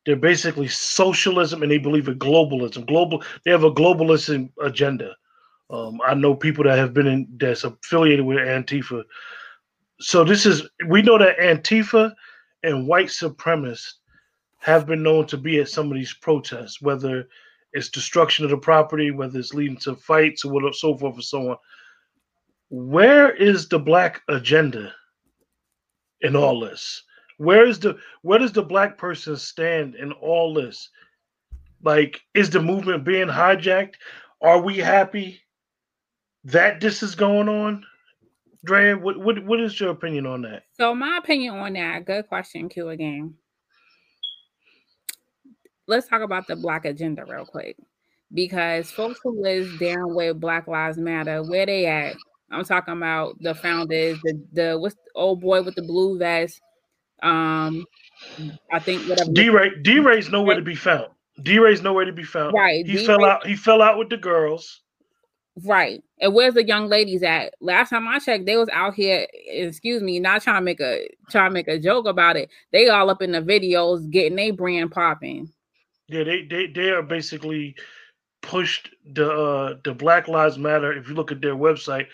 They're 0.06 0.16
basically 0.16 0.70
socialism, 0.70 1.62
and 1.62 1.70
they 1.70 1.78
believe 1.78 2.08
in 2.08 2.18
globalism. 2.18 2.88
Global. 2.88 3.22
They 3.44 3.52
have 3.52 3.66
a 3.66 3.74
globalist 3.74 4.50
agenda. 4.62 5.14
Um, 5.70 6.00
I 6.06 6.14
know 6.14 6.34
people 6.34 6.64
that 6.64 6.78
have 6.78 6.94
been 6.94 7.08
in 7.08 7.28
that's 7.38 7.66
affiliated 7.66 8.26
with 8.26 8.38
Antifa. 8.38 9.04
So 10.00 10.24
this 10.24 10.46
is 10.46 10.68
we 10.88 11.02
know 11.02 11.18
that 11.18 11.38
Antifa 11.38 12.14
and 12.64 12.88
white 12.88 13.08
supremacists 13.08 13.94
have 14.60 14.86
been 14.86 15.02
known 15.02 15.26
to 15.28 15.38
be 15.38 15.60
at 15.60 15.70
some 15.70 15.92
of 15.92 15.98
these 15.98 16.14
protests, 16.14 16.82
whether 16.82 17.28
it's 17.74 17.90
destruction 17.90 18.46
of 18.46 18.52
the 18.52 18.58
property, 18.58 19.12
whether 19.12 19.40
it's 19.40 19.54
leading 19.54 19.78
to 19.78 19.96
fights 19.96 20.46
or 20.46 20.74
so 20.74 20.98
forth 20.98 21.16
and 21.16 21.24
so 21.24 21.52
on. 21.52 21.58
Where 22.70 23.32
is 23.32 23.68
the 23.68 23.80
black 23.80 24.22
agenda 24.30 24.94
in 26.22 26.36
all 26.36 26.60
this? 26.60 27.04
Where 27.38 27.66
is 27.66 27.80
the 27.80 27.98
where 28.22 28.40
does 28.40 28.52
the 28.54 28.62
black 28.64 28.98
person 28.98 29.36
stand 29.36 29.96
in 29.96 30.12
all 30.12 30.54
this? 30.54 30.90
Like, 31.84 32.22
is 32.36 32.52
the 32.52 32.62
movement 32.62 33.04
being 33.04 33.28
hijacked? 33.28 33.96
Are 34.42 34.62
we 34.62 34.78
happy 34.78 35.42
that 36.44 36.80
this 36.80 37.02
is 37.02 37.16
going 37.16 37.50
on? 37.50 37.84
Dre, 38.64 38.94
what, 38.94 39.18
what 39.18 39.44
what 39.46 39.60
is 39.60 39.80
your 39.80 39.90
opinion 39.90 40.26
on 40.28 40.44
that? 40.44 40.64
So 40.74 40.94
my 40.94 41.18
opinion 41.18 41.56
on 41.56 41.74
that, 41.74 42.06
good 42.06 42.28
question, 42.28 42.70
Q 42.70 42.90
again. 42.90 43.36
Let's 45.88 46.08
talk 46.08 46.22
about 46.22 46.48
the 46.48 46.56
black 46.56 46.86
agenda 46.86 47.26
real 47.26 47.46
quick. 47.46 47.78
Because 48.34 48.90
folks 48.90 49.20
who 49.24 49.44
is 49.44 49.78
down 49.78 50.16
with 50.16 50.40
Black 50.40 50.66
Lives 50.68 50.98
Matter, 50.98 51.44
where 51.44 51.66
they 51.66 51.86
at? 51.86 52.16
I'm 52.50 52.64
talking 52.64 52.96
about 52.96 53.36
the 53.42 53.56
founders, 53.56 54.20
the 54.24 54.42
the 54.54 54.78
what's 54.80 54.96
the 54.96 55.12
old 55.16 55.42
boy 55.42 55.64
with 55.64 55.76
the 55.76 55.82
blue 55.82 56.18
vest. 56.18 56.62
Um, 57.24 57.86
I 58.72 58.80
think 58.80 59.08
whatever. 59.10 59.32
DeRay 59.32 59.82
D 59.82 60.00
Ray's 60.00 60.30
nowhere 60.30 60.56
to 60.56 60.62
be 60.62 60.76
found. 60.76 61.08
DeRay's 61.42 61.82
nowhere 61.82 62.06
to 62.06 62.14
be 62.14 62.24
found. 62.24 62.54
Right. 62.54 62.86
He 62.86 63.06
fell 63.06 63.26
out. 63.26 63.46
He 63.46 63.56
fell 63.56 63.82
out 63.82 63.98
with 63.98 64.10
the 64.10 64.18
girls. 64.18 64.82
Right. 65.64 66.02
And 66.20 66.34
where's 66.34 66.54
the 66.54 66.66
young 66.66 66.88
ladies 66.88 67.24
at? 67.24 67.56
Last 67.60 67.90
time 67.90 68.08
I 68.08 68.20
checked, 68.20 68.46
they 68.46 68.56
was 68.56 68.70
out 68.72 68.94
here, 68.94 69.28
excuse 69.48 70.02
me, 70.02 70.20
not 70.20 70.42
trying 70.42 70.62
to 70.62 70.62
make 70.62 70.80
a 70.80 71.10
trying 71.30 71.50
to 71.50 71.54
make 71.54 71.68
a 71.68 71.78
joke 71.78 72.08
about 72.08 72.38
it. 72.38 72.50
They 72.72 72.88
all 72.88 73.10
up 73.10 73.22
in 73.22 73.34
the 73.34 73.42
videos 73.42 74.10
getting 74.10 74.38
their 74.38 74.54
brand 74.54 74.92
popping. 74.92 75.52
Yeah, 76.08 76.24
they 76.24 76.44
they 76.44 76.68
they 76.68 76.90
are 76.90 77.04
basically 77.04 77.76
pushed 78.42 78.90
the 79.14 79.30
uh 79.30 79.76
the 79.84 79.94
Black 79.94 80.30
Lives 80.30 80.58
Matter. 80.58 80.94
If 80.94 81.10
you 81.10 81.16
look 81.16 81.32
at 81.32 81.42
their 81.42 81.56
website, 81.56 82.08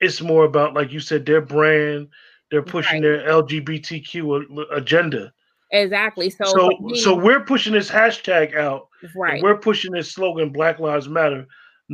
it's 0.00 0.22
more 0.22 0.44
about 0.44 0.72
like 0.72 0.92
you 0.92 1.00
said, 1.00 1.26
their 1.26 1.42
brand. 1.42 2.08
They're 2.50 2.62
pushing 2.62 3.02
right. 3.02 3.22
their 3.24 3.42
LGBTQ 3.42 4.66
agenda. 4.72 5.32
Exactly. 5.72 6.30
So 6.30 6.44
so, 6.44 6.94
so 6.94 7.14
we're 7.14 7.44
pushing 7.44 7.74
this 7.74 7.90
hashtag 7.90 8.56
out. 8.56 8.88
Right. 9.14 9.42
We're 9.42 9.58
pushing 9.58 9.92
this 9.92 10.12
slogan, 10.12 10.50
Black 10.50 10.78
Lives 10.78 11.08
Matter 11.08 11.46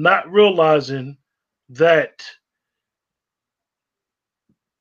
not 0.03 0.31
realizing 0.31 1.17
that 1.71 2.23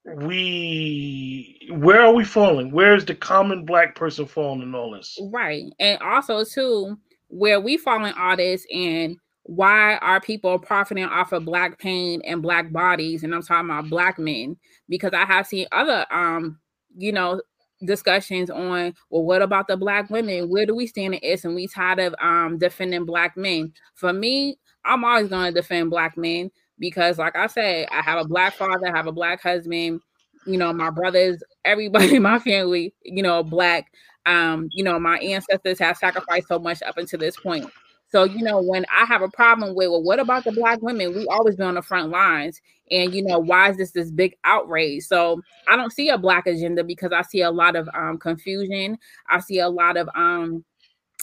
we 0.06 1.68
where 1.72 2.02
are 2.02 2.14
we 2.14 2.24
falling? 2.24 2.72
Where's 2.72 3.04
the 3.04 3.16
common 3.16 3.66
black 3.66 3.96
person 3.96 4.26
falling 4.26 4.62
in 4.62 4.74
all 4.74 4.92
this? 4.92 5.18
Right. 5.32 5.64
And 5.80 6.00
also 6.02 6.46
too 6.46 6.98
where 7.30 7.60
we 7.60 7.76
fall 7.76 8.06
in 8.06 8.14
all 8.14 8.38
this 8.38 8.66
and 8.74 9.18
why 9.44 9.96
are 9.98 10.22
people 10.22 10.60
profiting 10.60 11.06
off 11.06 11.34
of 11.34 11.44
black 11.44 11.78
pain 11.80 12.22
and 12.26 12.42
black 12.42 12.72
bodies? 12.72 13.24
And 13.24 13.34
i'm 13.34 13.42
talking 13.42 13.70
about 13.70 13.90
black 13.90 14.18
men 14.20 14.56
because 14.88 15.12
i 15.14 15.26
have 15.26 15.48
seen 15.48 15.68
other 15.72 16.06
um 16.12 16.60
you 16.96 17.12
know 17.12 17.42
discussions 17.86 18.50
on 18.50 18.94
well 19.10 19.24
what 19.24 19.42
about 19.42 19.68
the 19.68 19.78
black 19.78 20.10
women? 20.10 20.50
Where 20.50 20.66
do 20.66 20.76
we 20.76 20.88
stand 20.88 21.16
in 21.16 21.20
this? 21.22 21.44
And 21.44 21.56
we 21.56 21.68
tired 21.68 22.00
of 22.00 22.16
um 22.22 22.58
defending 22.58 23.06
black 23.06 23.36
men. 23.36 23.74
For 23.96 24.14
me 24.14 24.58
I'm 24.88 25.04
always 25.04 25.28
going 25.28 25.54
to 25.54 25.62
defend 25.62 25.90
black 25.90 26.18
men 26.18 26.50
because, 26.80 27.18
like 27.18 27.36
I 27.36 27.48
said, 27.48 27.88
I 27.92 28.02
have 28.02 28.20
a 28.20 28.28
black 28.28 28.56
father, 28.56 28.88
I 28.88 28.96
have 28.96 29.08
a 29.08 29.12
black 29.12 29.42
husband. 29.42 30.02
You 30.46 30.58
know, 30.58 30.72
my 30.72 30.90
brothers, 30.90 31.44
everybody 31.66 32.16
in 32.16 32.24
my 32.24 32.40
family, 32.40 32.94
you 33.04 33.22
know, 33.22 33.44
black. 33.44 33.92
Um, 34.26 34.68
you 34.72 34.84
know, 34.84 35.00
my 35.00 35.18
ancestors 35.20 35.80
have 35.80 35.98
sacrificed 35.98 36.50
so 36.50 36.60
much 36.60 36.82
up 36.84 36.98
until 36.98 37.20
this 37.20 37.38
point. 37.38 37.70
So, 38.10 38.24
you 38.24 38.42
know, 38.42 38.62
when 38.62 38.86
I 38.94 39.06
have 39.06 39.22
a 39.22 39.30
problem 39.30 39.76
with, 39.76 39.90
well, 39.90 40.04
what 40.04 40.20
about 40.20 40.44
the 40.44 40.52
black 40.52 40.82
women? 40.82 41.14
We 41.14 41.26
always 41.28 41.56
been 41.56 41.68
on 41.68 41.76
the 41.76 41.82
front 41.82 42.10
lines. 42.10 42.62
And, 42.90 43.14
you 43.14 43.22
know, 43.22 43.40
why 43.40 43.70
is 43.70 43.78
this 43.78 43.92
this 43.92 44.12
big 44.12 44.36
outrage? 44.46 45.04
So 45.04 45.42
I 45.68 45.76
don't 45.76 45.92
see 45.92 46.10
a 46.10 46.18
black 46.18 46.48
agenda 46.48 46.84
because 46.84 47.12
I 47.12 47.22
see 47.22 47.42
a 47.42 47.52
lot 47.52 47.76
of 47.76 47.90
um, 47.94 48.18
confusion. 48.18 48.98
I 49.30 49.40
see 49.40 49.60
a 49.60 49.68
lot 49.70 49.98
of 49.98 50.10
um, 50.16 50.64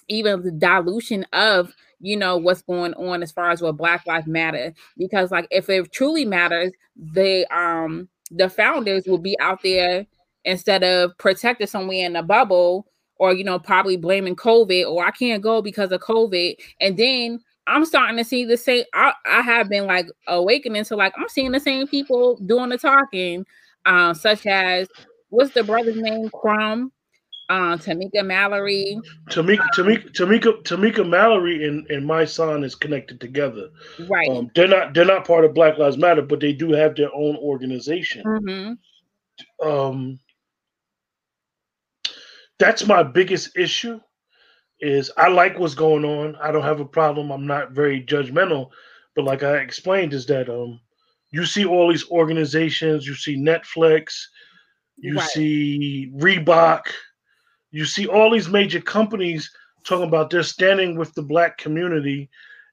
even 0.09 0.43
the 0.43 0.51
dilution 0.51 1.25
of 1.33 1.73
you 2.01 2.17
know 2.17 2.37
what's 2.37 2.63
going 2.63 2.95
on 2.95 3.23
as 3.23 3.33
far 3.33 3.51
as 3.51 3.63
what 3.63 3.77
black 3.77 4.07
lives 4.07 4.27
matter 4.27 4.73
because 4.97 5.31
like 5.31 5.47
if 5.51 5.69
it 5.69 5.93
truly 5.93 6.25
matters 6.25 6.73
the 6.97 7.47
um 7.57 8.09
the 8.31 8.49
founders 8.49 9.07
will 9.07 9.19
be 9.19 9.39
out 9.41 9.63
there 9.63 10.07
instead 10.45 10.83
of 10.83 11.17
protected 11.19 11.69
somewhere 11.69 12.07
in 12.07 12.17
a 12.17 12.23
bubble 12.23 12.87
or 13.17 13.33
you 13.33 13.45
know 13.45 13.59
probably 13.59 13.97
blaming 13.97 14.37
covid 14.37 14.89
or 14.89 15.05
i 15.05 15.11
can't 15.11 15.43
go 15.43 15.63
because 15.63 15.93
of 15.93 16.01
covid. 16.01 16.57
And 16.81 16.97
then 16.97 17.41
i'm 17.67 17.85
starting 17.85 18.17
to 18.17 18.25
see 18.25 18.45
the 18.45 18.57
same 18.57 18.85
i, 18.95 19.13
I 19.27 19.41
have 19.43 19.69
been 19.69 19.87
like 19.87 20.07
awakening 20.27 20.85
to 20.85 20.97
like 20.97 21.15
i'm 21.17 21.29
seeing 21.29 21.53
the 21.53 21.61
same 21.61 21.87
people 21.87 22.37
doing 22.47 22.71
the 22.71 22.79
talking 22.79 23.47
uh, 23.87 24.15
such 24.15 24.47
as 24.47 24.89
what's 25.29 25.53
the 25.53 25.63
brother's 25.63 25.97
name 25.97 26.31
crumb 26.31 26.91
uh, 27.51 27.77
Tamika 27.77 28.25
Mallory. 28.25 28.99
Tamika, 29.29 29.67
Tamika, 29.75 30.11
Tamika, 30.13 30.63
Tamika 30.63 31.09
Mallory 31.09 31.67
and, 31.67 31.87
and 31.91 32.07
my 32.07 32.25
son 32.25 32.65
is 32.65 32.75
connected 32.75 33.21
together. 33.21 33.69
Right. 34.09 34.29
Um, 34.31 34.51
they're 34.55 34.69
not 34.69 34.95
they're 34.95 35.05
not 35.05 35.27
part 35.27 35.45
of 35.45 35.55
Black 35.55 35.79
Lives 35.79 35.99
Matter, 35.99 36.23
but 36.23 36.41
they 36.41 36.53
do 36.53 36.73
have 36.73 36.97
their 36.97 37.15
own 37.15 37.37
organization. 37.37 38.25
Mm-hmm. 38.25 39.69
Um, 39.69 40.19
that's 42.59 42.87
my 42.87 43.03
biggest 43.03 43.57
issue. 43.57 44.01
Is 44.81 45.11
I 45.17 45.29
like 45.29 45.59
what's 45.59 45.75
going 45.75 46.05
on. 46.05 46.37
I 46.37 46.51
don't 46.51 46.63
have 46.63 46.81
a 46.81 46.85
problem. 46.85 47.31
I'm 47.31 47.47
not 47.47 47.73
very 47.73 48.03
judgmental, 48.03 48.71
but 49.15 49.25
like 49.25 49.43
I 49.43 49.57
explained, 49.59 50.13
is 50.13 50.27
that 50.27 50.49
um, 50.49 50.81
you 51.31 51.47
see 51.47 51.65
all 51.65 51.91
these 51.91 52.09
organizations. 52.11 53.07
You 53.07 53.15
see 53.15 53.37
Netflix. 53.37 54.15
You 54.97 55.17
right. 55.17 55.29
see 55.29 56.13
Reebok 56.17 56.83
you 57.75 57.85
see 57.85 58.07
all 58.07 58.31
these 58.31 58.49
major 58.49 58.81
companies 58.81 59.51
talking 59.83 60.07
about 60.07 60.31
they're 60.31 60.45
standing 60.45 60.97
with 60.97 61.13
the 61.15 61.23
black 61.23 61.59
community 61.59 62.31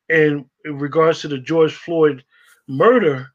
in, 0.09 0.45
in 0.63 0.77
regards 0.77 1.21
to 1.21 1.27
the 1.27 1.39
George 1.39 1.73
Floyd 1.73 2.23
murder. 2.67 3.27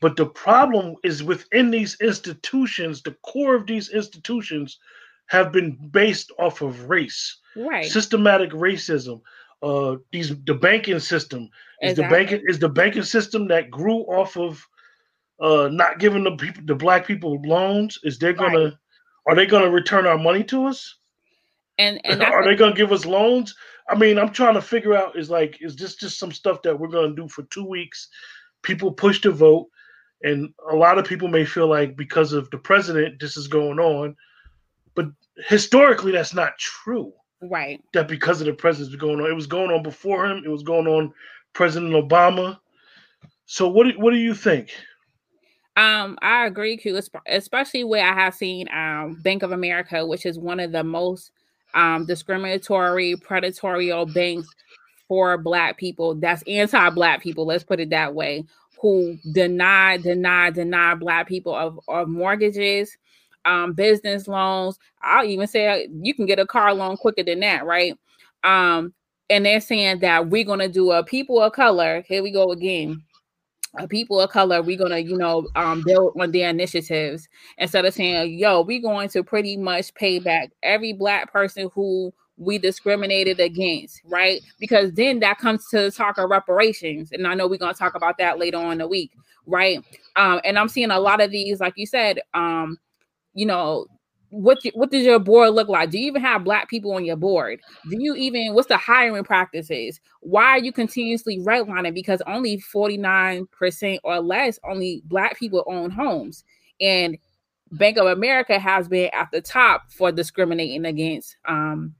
But 0.00 0.14
the 0.14 0.26
problem 0.26 0.94
is 1.02 1.24
within 1.24 1.72
these 1.72 1.96
institutions, 2.00 3.02
the 3.02 3.16
core 3.22 3.56
of 3.56 3.66
these 3.66 3.88
institutions 3.88 4.78
have 5.26 5.50
been 5.50 5.76
based 5.90 6.30
off 6.38 6.62
of 6.62 6.88
race, 6.88 7.38
right? 7.56 7.84
Systematic 7.84 8.50
racism. 8.52 9.20
Uh, 9.60 9.96
these 10.12 10.28
the 10.44 10.54
banking 10.54 11.00
system 11.00 11.48
is 11.82 11.98
exactly. 11.98 12.04
the 12.04 12.08
banking 12.08 12.42
is 12.48 12.58
the 12.60 12.68
banking 12.68 13.02
system 13.02 13.48
that 13.48 13.72
grew 13.72 14.02
off 14.02 14.36
of 14.36 14.64
uh 15.40 15.68
not 15.72 15.98
giving 15.98 16.22
the 16.22 16.36
people 16.36 16.62
the 16.64 16.76
black 16.76 17.04
people 17.04 17.42
loans. 17.42 17.98
Is 18.04 18.20
they 18.20 18.32
gonna 18.32 18.66
right. 18.66 18.74
are 19.26 19.34
they 19.34 19.46
gonna 19.46 19.68
return 19.68 20.06
our 20.06 20.16
money 20.16 20.44
to 20.44 20.66
us? 20.66 20.94
And 21.78 22.00
and 22.04 22.22
are 22.22 22.44
they 22.44 22.56
going 22.56 22.72
to 22.72 22.76
give 22.76 22.92
us 22.92 23.06
loans? 23.06 23.54
I 23.88 23.94
mean, 23.94 24.18
I'm 24.18 24.32
trying 24.32 24.54
to 24.54 24.62
figure 24.62 24.96
out 24.96 25.18
is 25.18 25.30
like 25.30 25.58
is 25.60 25.76
this 25.76 25.96
just 25.96 26.18
some 26.18 26.32
stuff 26.32 26.62
that 26.62 26.78
we're 26.78 26.88
going 26.88 27.14
to 27.14 27.22
do 27.22 27.28
for 27.28 27.42
two 27.44 27.64
weeks? 27.64 28.08
People 28.62 28.92
push 28.92 29.20
to 29.20 29.30
vote, 29.30 29.68
and 30.22 30.52
a 30.70 30.76
lot 30.76 30.98
of 30.98 31.06
people 31.06 31.28
may 31.28 31.44
feel 31.44 31.68
like 31.68 31.96
because 31.96 32.32
of 32.32 32.50
the 32.50 32.58
president, 32.58 33.20
this 33.20 33.36
is 33.36 33.46
going 33.46 33.78
on, 33.78 34.16
but 34.94 35.06
historically, 35.46 36.12
that's 36.12 36.34
not 36.34 36.58
true. 36.58 37.12
Right. 37.40 37.80
That 37.92 38.08
because 38.08 38.40
of 38.40 38.46
the 38.46 38.52
president 38.52 38.98
president's 38.98 39.00
going 39.00 39.20
on, 39.20 39.30
it 39.30 39.34
was 39.34 39.46
going 39.46 39.70
on 39.70 39.82
before 39.82 40.26
him. 40.26 40.42
It 40.44 40.48
was 40.48 40.64
going 40.64 40.88
on 40.88 41.14
President 41.52 41.92
Obama. 41.92 42.58
So 43.46 43.68
what 43.68 43.86
do, 43.86 43.98
what 43.98 44.10
do 44.10 44.18
you 44.18 44.34
think? 44.34 44.70
Um, 45.76 46.18
I 46.20 46.46
agree, 46.46 46.76
Q, 46.76 47.00
especially 47.26 47.84
where 47.84 48.04
I 48.04 48.12
have 48.12 48.34
seen 48.34 48.68
um, 48.74 49.20
Bank 49.22 49.44
of 49.44 49.52
America, 49.52 50.04
which 50.04 50.26
is 50.26 50.36
one 50.36 50.58
of 50.58 50.72
the 50.72 50.82
most 50.82 51.30
um, 51.74 52.06
discriminatory, 52.06 53.16
predatory 53.16 53.92
banks 54.06 54.48
for 55.08 55.38
Black 55.38 55.76
people. 55.78 56.14
That's 56.14 56.42
anti-Black 56.46 57.22
people. 57.22 57.46
Let's 57.46 57.64
put 57.64 57.80
it 57.80 57.90
that 57.90 58.14
way. 58.14 58.44
Who 58.80 59.18
deny, 59.32 59.96
deny, 59.98 60.50
deny 60.50 60.94
Black 60.94 61.26
people 61.28 61.54
of, 61.54 61.80
of 61.88 62.08
mortgages. 62.08 62.96
um, 63.44 63.72
business 63.72 64.28
loans. 64.28 64.78
I'll 65.02 65.24
even 65.24 65.46
say 65.46 65.88
you 66.02 66.14
can 66.14 66.26
get 66.26 66.38
a 66.38 66.46
car 66.46 66.74
loan 66.74 66.96
quicker 66.96 67.22
than 67.22 67.40
that, 67.40 67.64
right? 67.64 67.94
Um, 68.44 68.92
and 69.30 69.44
they're 69.44 69.60
saying 69.60 70.00
that 70.00 70.28
we're 70.28 70.44
to 70.60 70.68
do 70.68 70.92
a 70.92 71.02
people 71.04 71.40
of 71.42 71.52
color. 71.52 72.02
Here 72.06 72.22
we 72.22 72.30
go 72.30 72.50
again. 72.52 73.02
People 73.86 74.20
of 74.20 74.30
color, 74.30 74.62
we're 74.62 74.78
gonna, 74.78 74.98
you 74.98 75.16
know, 75.16 75.46
um, 75.56 75.82
build 75.84 76.16
on 76.20 76.32
their 76.32 76.50
initiatives 76.50 77.28
instead 77.58 77.84
of 77.84 77.94
saying, 77.94 78.38
"Yo, 78.38 78.62
we're 78.62 78.82
going 78.82 79.08
to 79.10 79.22
pretty 79.22 79.56
much 79.56 79.94
pay 79.94 80.18
back 80.18 80.50
every 80.62 80.92
black 80.92 81.32
person 81.32 81.70
who 81.74 82.12
we 82.36 82.58
discriminated 82.58 83.40
against, 83.40 84.00
right? 84.04 84.40
Because 84.58 84.92
then 84.92 85.20
that 85.20 85.38
comes 85.38 85.66
to 85.70 85.82
the 85.82 85.90
talk 85.90 86.18
of 86.18 86.30
reparations, 86.30 87.12
and 87.12 87.26
I 87.26 87.34
know 87.34 87.46
we're 87.46 87.58
gonna 87.58 87.74
talk 87.74 87.94
about 87.94 88.18
that 88.18 88.38
later 88.38 88.58
on 88.58 88.78
the 88.78 88.88
week, 88.88 89.12
right? 89.46 89.84
Um, 90.16 90.40
and 90.44 90.58
I'm 90.58 90.68
seeing 90.68 90.90
a 90.90 91.00
lot 91.00 91.20
of 91.20 91.30
these, 91.30 91.60
like 91.60 91.74
you 91.76 91.86
said, 91.86 92.20
um, 92.34 92.78
you 93.34 93.46
know, 93.46 93.86
what 94.30 94.58
what 94.74 94.90
does 94.90 95.04
your 95.04 95.18
board 95.18 95.54
look 95.54 95.68
like? 95.68 95.90
Do 95.90 95.98
you 95.98 96.06
even 96.06 96.22
have 96.22 96.44
black 96.44 96.68
people 96.68 96.92
on 96.92 97.04
your 97.04 97.16
board? 97.16 97.60
Do 97.88 97.96
you 97.98 98.14
even 98.14 98.54
what's 98.54 98.68
the 98.68 98.76
hiring 98.76 99.24
practices? 99.24 100.00
Why 100.20 100.44
are 100.44 100.58
you 100.58 100.72
continuously 100.72 101.38
redlining? 101.38 101.94
Because 101.94 102.20
only 102.26 102.58
49% 102.58 103.98
or 104.04 104.20
less 104.20 104.58
only 104.68 105.02
black 105.06 105.38
people 105.38 105.64
own 105.66 105.90
homes. 105.90 106.44
And 106.80 107.16
Bank 107.72 107.98
of 107.98 108.06
America 108.06 108.58
has 108.58 108.88
been 108.88 109.10
at 109.12 109.28
the 109.30 109.40
top 109.40 109.92
for 109.92 110.10
discriminating 110.10 110.86
against 110.86 111.36
um, 111.46 111.94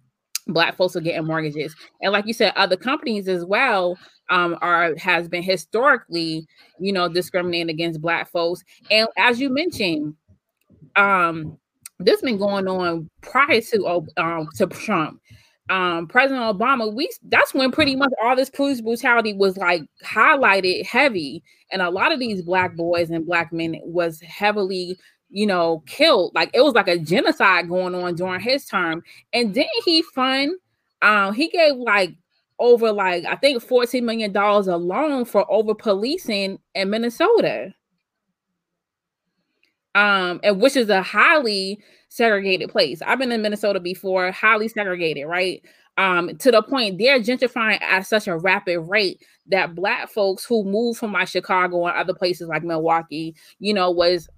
black 0.49 0.77
folks 0.77 0.97
are 0.97 1.01
getting 1.01 1.27
mortgages. 1.27 1.75
And 2.03 2.13
like 2.13 2.27
you 2.27 2.33
said, 2.33 2.53
other 2.57 2.77
companies 2.77 3.29
as 3.29 3.45
well 3.45 3.99
um, 4.31 4.59
are 4.61 4.95
has 4.97 5.29
been 5.29 5.43
historically, 5.43 6.47
you 6.79 6.93
know, 6.93 7.09
discriminating 7.09 7.71
against 7.71 8.01
black 8.01 8.31
folks. 8.31 8.63
And 8.91 9.09
as 9.17 9.41
you 9.41 9.51
mentioned, 9.51 10.15
um, 10.97 11.59
this 11.99 12.21
been 12.21 12.39
going 12.39 12.69
on 12.69 13.09
prior 13.23 13.61
to 13.61 14.05
um 14.17 14.49
to 14.57 14.67
Trump. 14.67 15.21
Um, 15.71 16.07
President 16.07 16.43
Obama, 16.59 16.93
we 16.95 17.11
that's 17.25 17.53
when 17.53 17.71
pretty 17.71 17.95
much 17.95 18.11
all 18.23 18.35
this 18.35 18.51
police 18.51 18.81
brutality 18.81 19.35
was 19.35 19.57
like 19.57 19.83
highlighted 20.05 20.87
heavy, 20.87 21.43
and 21.71 21.83
a 21.83 21.91
lot 21.91 22.13
of 22.13 22.19
these 22.19 22.43
black 22.43 22.75
boys 22.77 23.11
and 23.11 23.27
black 23.27 23.53
men 23.53 23.79
was 23.83 24.21
heavily, 24.21 24.99
you 25.29 25.47
know, 25.47 25.83
killed. 25.87 26.33
Like 26.35 26.51
it 26.55 26.63
was 26.63 26.75
like 26.75 26.89
a 26.89 26.99
genocide 26.99 27.69
going 27.69 27.95
on 27.95 28.15
during 28.15 28.41
his 28.41 28.65
term. 28.65 29.03
And 29.33 29.53
didn't 29.53 29.85
he 29.85 30.03
fund? 30.03 30.53
Um, 31.03 31.35
he 31.35 31.49
gave 31.49 31.77
like 31.77 32.15
over 32.59 32.91
like 32.91 33.27
I 33.27 33.37
think 33.37 33.63
fourteen 33.63 34.07
million 34.07 34.33
dollars 34.33 34.69
alone 34.69 35.27
for 35.27 35.51
over 35.53 35.75
policing 35.75 36.59
in 36.75 36.91
Minnesota 36.91 37.75
um, 39.99 40.39
and 40.45 40.61
which 40.61 40.77
is 40.77 40.89
a 40.89 41.03
highly 41.03 41.81
segregated 42.09 42.71
place. 42.71 43.03
I've 43.03 43.19
been 43.19 43.33
in 43.33 43.43
Minnesota 43.43 43.81
before, 43.81 44.31
highly 44.31 44.69
segregated, 44.69 45.27
right? 45.27 45.61
Um, 45.97 46.37
to 46.39 46.53
the 46.53 46.63
point 46.63 46.99
they're 46.99 47.19
gentrifying 47.19 47.83
at 47.83 48.07
such 48.07 48.29
a 48.29 48.39
rapid 48.39 48.79
rate 48.83 49.21
that 49.49 49.75
black 49.75 50.09
folks 50.09 50.45
who 50.45 50.63
moved 50.63 51.01
from 51.01 51.13
like 51.13 51.27
Chicago 51.27 51.87
and 51.87 51.97
other 51.97 52.15
places 52.15 52.47
like 52.47 52.63
Milwaukee, 52.63 53.35
you 53.59 53.75
know, 53.75 53.91
was 53.91 54.29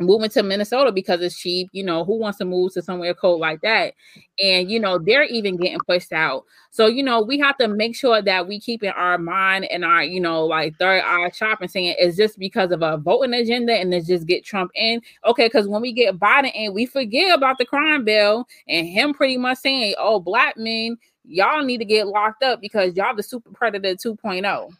moving 0.00 0.30
to 0.30 0.42
Minnesota 0.42 0.92
because 0.92 1.20
it's 1.20 1.38
cheap. 1.38 1.68
You 1.72 1.84
know, 1.84 2.04
who 2.04 2.16
wants 2.16 2.38
to 2.38 2.44
move 2.44 2.72
to 2.74 2.82
somewhere 2.82 3.14
cold 3.14 3.40
like 3.40 3.60
that? 3.60 3.94
And 4.42 4.70
you 4.70 4.80
know, 4.80 4.98
they're 4.98 5.24
even 5.24 5.56
getting 5.56 5.78
pushed 5.86 6.12
out. 6.12 6.44
So, 6.70 6.86
you 6.86 7.02
know, 7.02 7.20
we 7.20 7.38
have 7.40 7.56
to 7.58 7.68
make 7.68 7.96
sure 7.96 8.22
that 8.22 8.46
we 8.46 8.60
keep 8.60 8.82
in 8.82 8.90
our 8.90 9.18
mind 9.18 9.64
and 9.66 9.84
our, 9.84 10.04
you 10.04 10.20
know, 10.20 10.44
like 10.46 10.76
third 10.78 11.02
eye 11.04 11.30
shopping 11.30 11.68
saying, 11.68 11.96
is 11.98 12.16
this 12.16 12.36
because 12.36 12.70
of 12.70 12.82
a 12.82 12.96
voting 12.96 13.34
agenda 13.34 13.74
and 13.74 13.92
then 13.92 14.04
just 14.04 14.26
get 14.26 14.44
Trump 14.44 14.70
in? 14.74 15.02
Okay, 15.26 15.46
because 15.46 15.66
when 15.66 15.82
we 15.82 15.92
get 15.92 16.18
Biden 16.18 16.52
in, 16.54 16.72
we 16.72 16.86
forget 16.86 17.36
about 17.36 17.58
the 17.58 17.64
crime 17.64 18.04
bill 18.04 18.46
and 18.68 18.86
him 18.86 19.12
pretty 19.12 19.36
much 19.36 19.58
saying, 19.58 19.94
oh, 19.98 20.20
black 20.20 20.56
men, 20.56 20.96
y'all 21.24 21.64
need 21.64 21.78
to 21.78 21.84
get 21.84 22.06
locked 22.06 22.42
up 22.42 22.60
because 22.60 22.94
y'all 22.96 23.16
the 23.16 23.22
super 23.22 23.50
predator 23.50 23.94
2.0. 23.94 24.70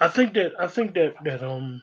I 0.00 0.08
think 0.08 0.34
that 0.34 0.52
I 0.58 0.66
think 0.66 0.94
that 0.94 1.14
that 1.24 1.42
um 1.42 1.82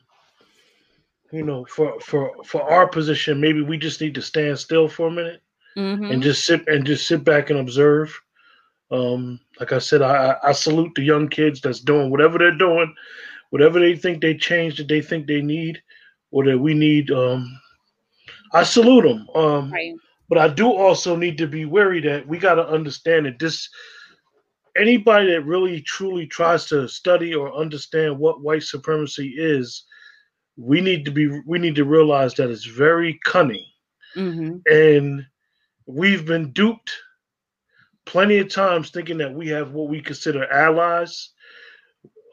you 1.32 1.42
know, 1.42 1.64
for 1.66 2.00
for 2.00 2.32
for 2.44 2.62
our 2.62 2.86
position, 2.86 3.40
maybe 3.40 3.62
we 3.62 3.78
just 3.78 4.00
need 4.00 4.14
to 4.14 4.22
stand 4.22 4.58
still 4.58 4.88
for 4.88 5.08
a 5.08 5.10
minute 5.10 5.42
mm-hmm. 5.76 6.04
and 6.04 6.22
just 6.22 6.44
sit 6.44 6.66
and 6.68 6.86
just 6.86 7.06
sit 7.06 7.24
back 7.24 7.50
and 7.50 7.58
observe. 7.58 8.18
Um, 8.90 9.38
like 9.60 9.72
I 9.72 9.78
said, 9.78 10.00
I, 10.00 10.36
I 10.42 10.52
salute 10.52 10.92
the 10.94 11.02
young 11.02 11.28
kids 11.28 11.60
that's 11.60 11.80
doing 11.80 12.10
whatever 12.10 12.38
they're 12.38 12.56
doing, 12.56 12.94
whatever 13.50 13.78
they 13.78 13.96
think 13.96 14.20
they 14.20 14.34
change 14.34 14.78
that 14.78 14.88
they 14.88 15.02
think 15.02 15.26
they 15.26 15.42
need 15.42 15.82
or 16.30 16.44
that 16.46 16.58
we 16.58 16.72
need. 16.72 17.10
Um, 17.10 17.60
I 18.52 18.62
salute 18.62 19.02
them. 19.02 19.28
Um, 19.34 19.72
right. 19.72 19.94
But 20.30 20.38
I 20.38 20.48
do 20.48 20.70
also 20.72 21.16
need 21.16 21.38
to 21.38 21.46
be 21.46 21.64
wary 21.64 22.00
that 22.02 22.26
we 22.26 22.38
got 22.38 22.56
to 22.56 22.68
understand 22.68 23.26
that 23.26 23.38
this 23.38 23.68
anybody 24.76 25.30
that 25.32 25.44
really 25.44 25.80
truly 25.82 26.26
tries 26.26 26.66
to 26.66 26.86
study 26.86 27.34
or 27.34 27.54
understand 27.54 28.18
what 28.18 28.42
white 28.42 28.62
supremacy 28.62 29.34
is 29.36 29.84
we 30.58 30.80
need 30.80 31.04
to 31.04 31.10
be 31.10 31.40
we 31.46 31.58
need 31.58 31.76
to 31.76 31.84
realize 31.84 32.34
that 32.34 32.50
it's 32.50 32.64
very 32.64 33.18
cunning 33.24 33.64
mm-hmm. 34.16 34.56
and 34.66 35.24
we've 35.86 36.26
been 36.26 36.52
duped 36.52 36.92
plenty 38.04 38.38
of 38.38 38.48
times 38.48 38.90
thinking 38.90 39.18
that 39.18 39.32
we 39.32 39.48
have 39.48 39.72
what 39.72 39.88
we 39.88 40.00
consider 40.00 40.50
allies 40.52 41.30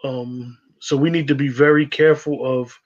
um, 0.03 0.57
so 0.79 0.97
we 0.97 1.09
need 1.09 1.27
to 1.27 1.35
be 1.35 1.47
very 1.47 1.85
careful 1.85 2.61
of 2.61 2.77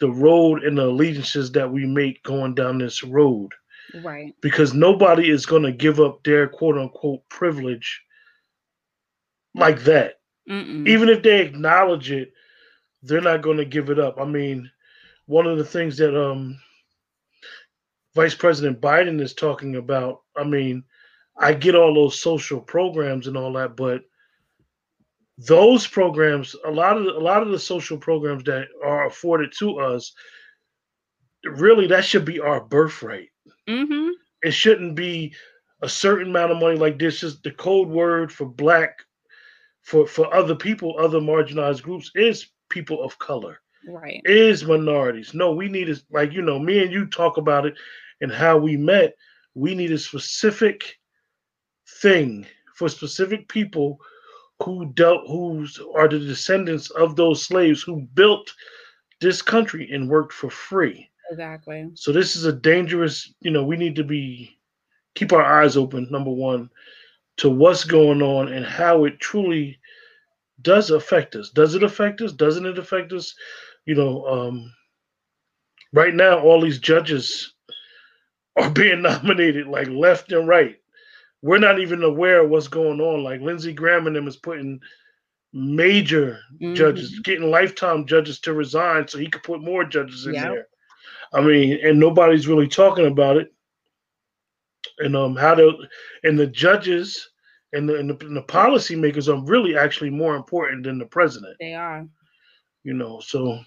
the 0.00 0.10
road 0.10 0.64
and 0.64 0.76
the 0.76 0.84
allegiances 0.84 1.52
that 1.52 1.70
we 1.70 1.86
make 1.86 2.22
going 2.24 2.54
down 2.54 2.78
this 2.78 3.04
road 3.04 3.50
right 4.02 4.34
because 4.40 4.74
nobody 4.74 5.30
is 5.30 5.46
going 5.46 5.62
to 5.62 5.72
give 5.72 6.00
up 6.00 6.24
their 6.24 6.48
quote 6.48 6.76
unquote 6.76 7.26
privilege 7.28 8.02
like 9.54 9.84
that 9.84 10.18
Mm-mm. 10.50 10.88
even 10.88 11.08
if 11.08 11.22
they 11.22 11.40
acknowledge 11.40 12.10
it 12.10 12.32
they're 13.02 13.20
not 13.20 13.42
going 13.42 13.56
to 13.56 13.64
give 13.64 13.90
it 13.90 13.98
up. 13.98 14.18
I 14.20 14.24
mean, 14.24 14.70
one 15.32 15.46
of 15.46 15.56
the 15.56 15.64
things 15.64 15.96
that 15.96 16.14
um, 16.14 16.60
Vice 18.14 18.34
President 18.34 18.82
Biden 18.82 19.18
is 19.18 19.32
talking 19.32 19.76
about, 19.76 20.20
I 20.36 20.44
mean, 20.44 20.84
I 21.38 21.54
get 21.54 21.74
all 21.74 21.94
those 21.94 22.20
social 22.20 22.60
programs 22.60 23.26
and 23.26 23.34
all 23.34 23.54
that, 23.54 23.74
but 23.74 24.02
those 25.38 25.86
programs, 25.86 26.54
a 26.66 26.70
lot 26.70 26.98
of 26.98 27.04
the, 27.04 27.12
a 27.12 27.18
lot 27.18 27.40
of 27.40 27.48
the 27.48 27.58
social 27.58 27.96
programs 27.96 28.44
that 28.44 28.66
are 28.84 29.06
afforded 29.06 29.54
to 29.60 29.80
us, 29.80 30.12
really 31.44 31.86
that 31.86 32.04
should 32.04 32.26
be 32.26 32.38
our 32.38 32.60
birthright. 32.60 33.30
Mm-hmm. 33.66 34.10
It 34.42 34.50
shouldn't 34.50 34.94
be 34.94 35.34
a 35.80 35.88
certain 35.88 36.28
amount 36.28 36.52
of 36.52 36.58
money 36.58 36.76
like 36.76 36.98
this. 36.98 37.22
Is 37.22 37.40
the 37.40 37.52
code 37.52 37.88
word 37.88 38.30
for 38.30 38.44
black 38.44 38.98
for 39.80 40.06
for 40.06 40.32
other 40.34 40.54
people, 40.54 40.96
other 40.98 41.20
marginalized 41.20 41.80
groups 41.80 42.10
is 42.14 42.48
people 42.68 43.02
of 43.02 43.18
color. 43.18 43.61
Right. 43.86 44.20
Is 44.24 44.64
minorities. 44.64 45.34
No, 45.34 45.52
we 45.52 45.68
need 45.68 45.88
is 45.88 46.04
like 46.10 46.32
you 46.32 46.42
know, 46.42 46.58
me 46.58 46.82
and 46.82 46.92
you 46.92 47.06
talk 47.06 47.36
about 47.36 47.66
it 47.66 47.74
and 48.20 48.30
how 48.32 48.56
we 48.58 48.76
met. 48.76 49.14
We 49.54 49.74
need 49.74 49.92
a 49.92 49.98
specific 49.98 50.98
thing 52.00 52.46
for 52.74 52.88
specific 52.88 53.48
people 53.48 53.98
who 54.62 54.92
dealt 54.94 55.26
who 55.26 55.66
are 55.94 56.08
the 56.08 56.18
descendants 56.18 56.90
of 56.90 57.16
those 57.16 57.44
slaves 57.44 57.82
who 57.82 58.02
built 58.14 58.52
this 59.20 59.42
country 59.42 59.90
and 59.92 60.08
worked 60.08 60.32
for 60.32 60.50
free. 60.50 61.10
Exactly. 61.30 61.90
So 61.94 62.12
this 62.12 62.36
is 62.36 62.44
a 62.44 62.52
dangerous, 62.52 63.32
you 63.40 63.50
know, 63.50 63.64
we 63.64 63.76
need 63.76 63.96
to 63.96 64.04
be 64.04 64.58
keep 65.14 65.32
our 65.32 65.44
eyes 65.44 65.76
open, 65.76 66.08
number 66.10 66.30
one, 66.30 66.70
to 67.38 67.48
what's 67.48 67.84
going 67.84 68.22
on 68.22 68.48
and 68.52 68.64
how 68.64 69.04
it 69.04 69.20
truly 69.20 69.78
does 70.60 70.90
affect 70.90 71.34
us. 71.34 71.50
Does 71.50 71.74
it 71.74 71.82
affect 71.82 72.20
us? 72.20 72.32
Doesn't 72.32 72.66
it 72.66 72.78
affect 72.78 73.12
us? 73.12 73.34
You 73.86 73.94
know, 73.94 74.26
um, 74.26 74.72
right 75.92 76.14
now, 76.14 76.40
all 76.40 76.60
these 76.60 76.78
judges 76.78 77.54
are 78.56 78.70
being 78.82 79.02
nominated 79.02 79.66
like 79.66 79.88
left 79.88 80.32
and 80.32 80.48
right. 80.48 80.76
We're 81.42 81.58
not 81.58 81.80
even 81.80 82.04
aware 82.04 82.44
of 82.44 82.50
what's 82.50 82.68
going 82.68 83.00
on. 83.00 83.24
Like 83.24 83.40
Lindsey 83.40 83.72
Graham 83.72 84.06
and 84.06 84.14
them 84.14 84.28
is 84.28 84.36
putting 84.36 84.80
major 85.52 86.38
mm-hmm. 86.54 86.74
judges, 86.74 87.18
getting 87.20 87.50
lifetime 87.50 88.06
judges 88.06 88.40
to 88.40 88.52
resign 88.52 89.08
so 89.08 89.18
he 89.18 89.28
could 89.28 89.42
put 89.42 89.60
more 89.60 89.84
judges 89.84 90.26
in 90.26 90.32
there. 90.32 90.68
I 91.32 91.40
mean, 91.40 91.78
and 91.84 91.98
nobody's 91.98 92.46
really 92.46 92.68
talking 92.68 93.06
about 93.06 93.36
it. 93.36 93.52
And 94.98 95.16
um, 95.16 95.36
how 95.36 95.54
to 95.54 95.72
and 96.22 96.38
the 96.38 96.46
judges 96.46 97.30
and 97.72 97.88
the, 97.88 97.96
and 97.96 98.10
the, 98.10 98.26
and 98.26 98.36
the 98.36 98.42
policymakers 98.42 99.28
are 99.28 99.42
really 99.44 99.76
actually 99.76 100.10
more 100.10 100.36
important 100.36 100.84
than 100.84 100.98
the 100.98 101.06
president. 101.06 101.56
They 101.58 101.74
are. 101.74 102.06
You 102.84 102.94
know, 102.94 103.20
so 103.20 103.58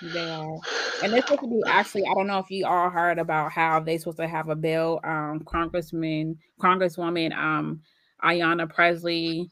they 0.00 0.28
are. 0.28 0.58
And 1.02 1.12
they're 1.12 1.22
supposed 1.22 1.42
to 1.42 1.48
be 1.48 1.62
actually, 1.66 2.04
I 2.06 2.14
don't 2.14 2.26
know 2.26 2.38
if 2.38 2.50
you 2.50 2.66
all 2.66 2.90
heard 2.90 3.18
about 3.18 3.52
how 3.52 3.80
they're 3.80 3.98
supposed 3.98 4.18
to 4.18 4.28
have 4.28 4.48
a 4.48 4.56
bill. 4.56 5.00
Um, 5.04 5.42
Congressman, 5.46 6.38
Congresswoman 6.60 7.36
um 7.36 7.82
Ayanna 8.22 8.72
Pressley. 8.72 9.50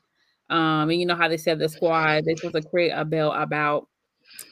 Um, 0.50 0.90
and 0.90 1.00
you 1.00 1.06
know 1.06 1.14
how 1.16 1.28
they 1.28 1.38
said 1.38 1.58
the 1.58 1.68
squad, 1.68 2.24
they're 2.24 2.36
supposed 2.36 2.56
to 2.62 2.68
create 2.68 2.90
a 2.90 3.04
bill 3.04 3.32
about 3.32 3.88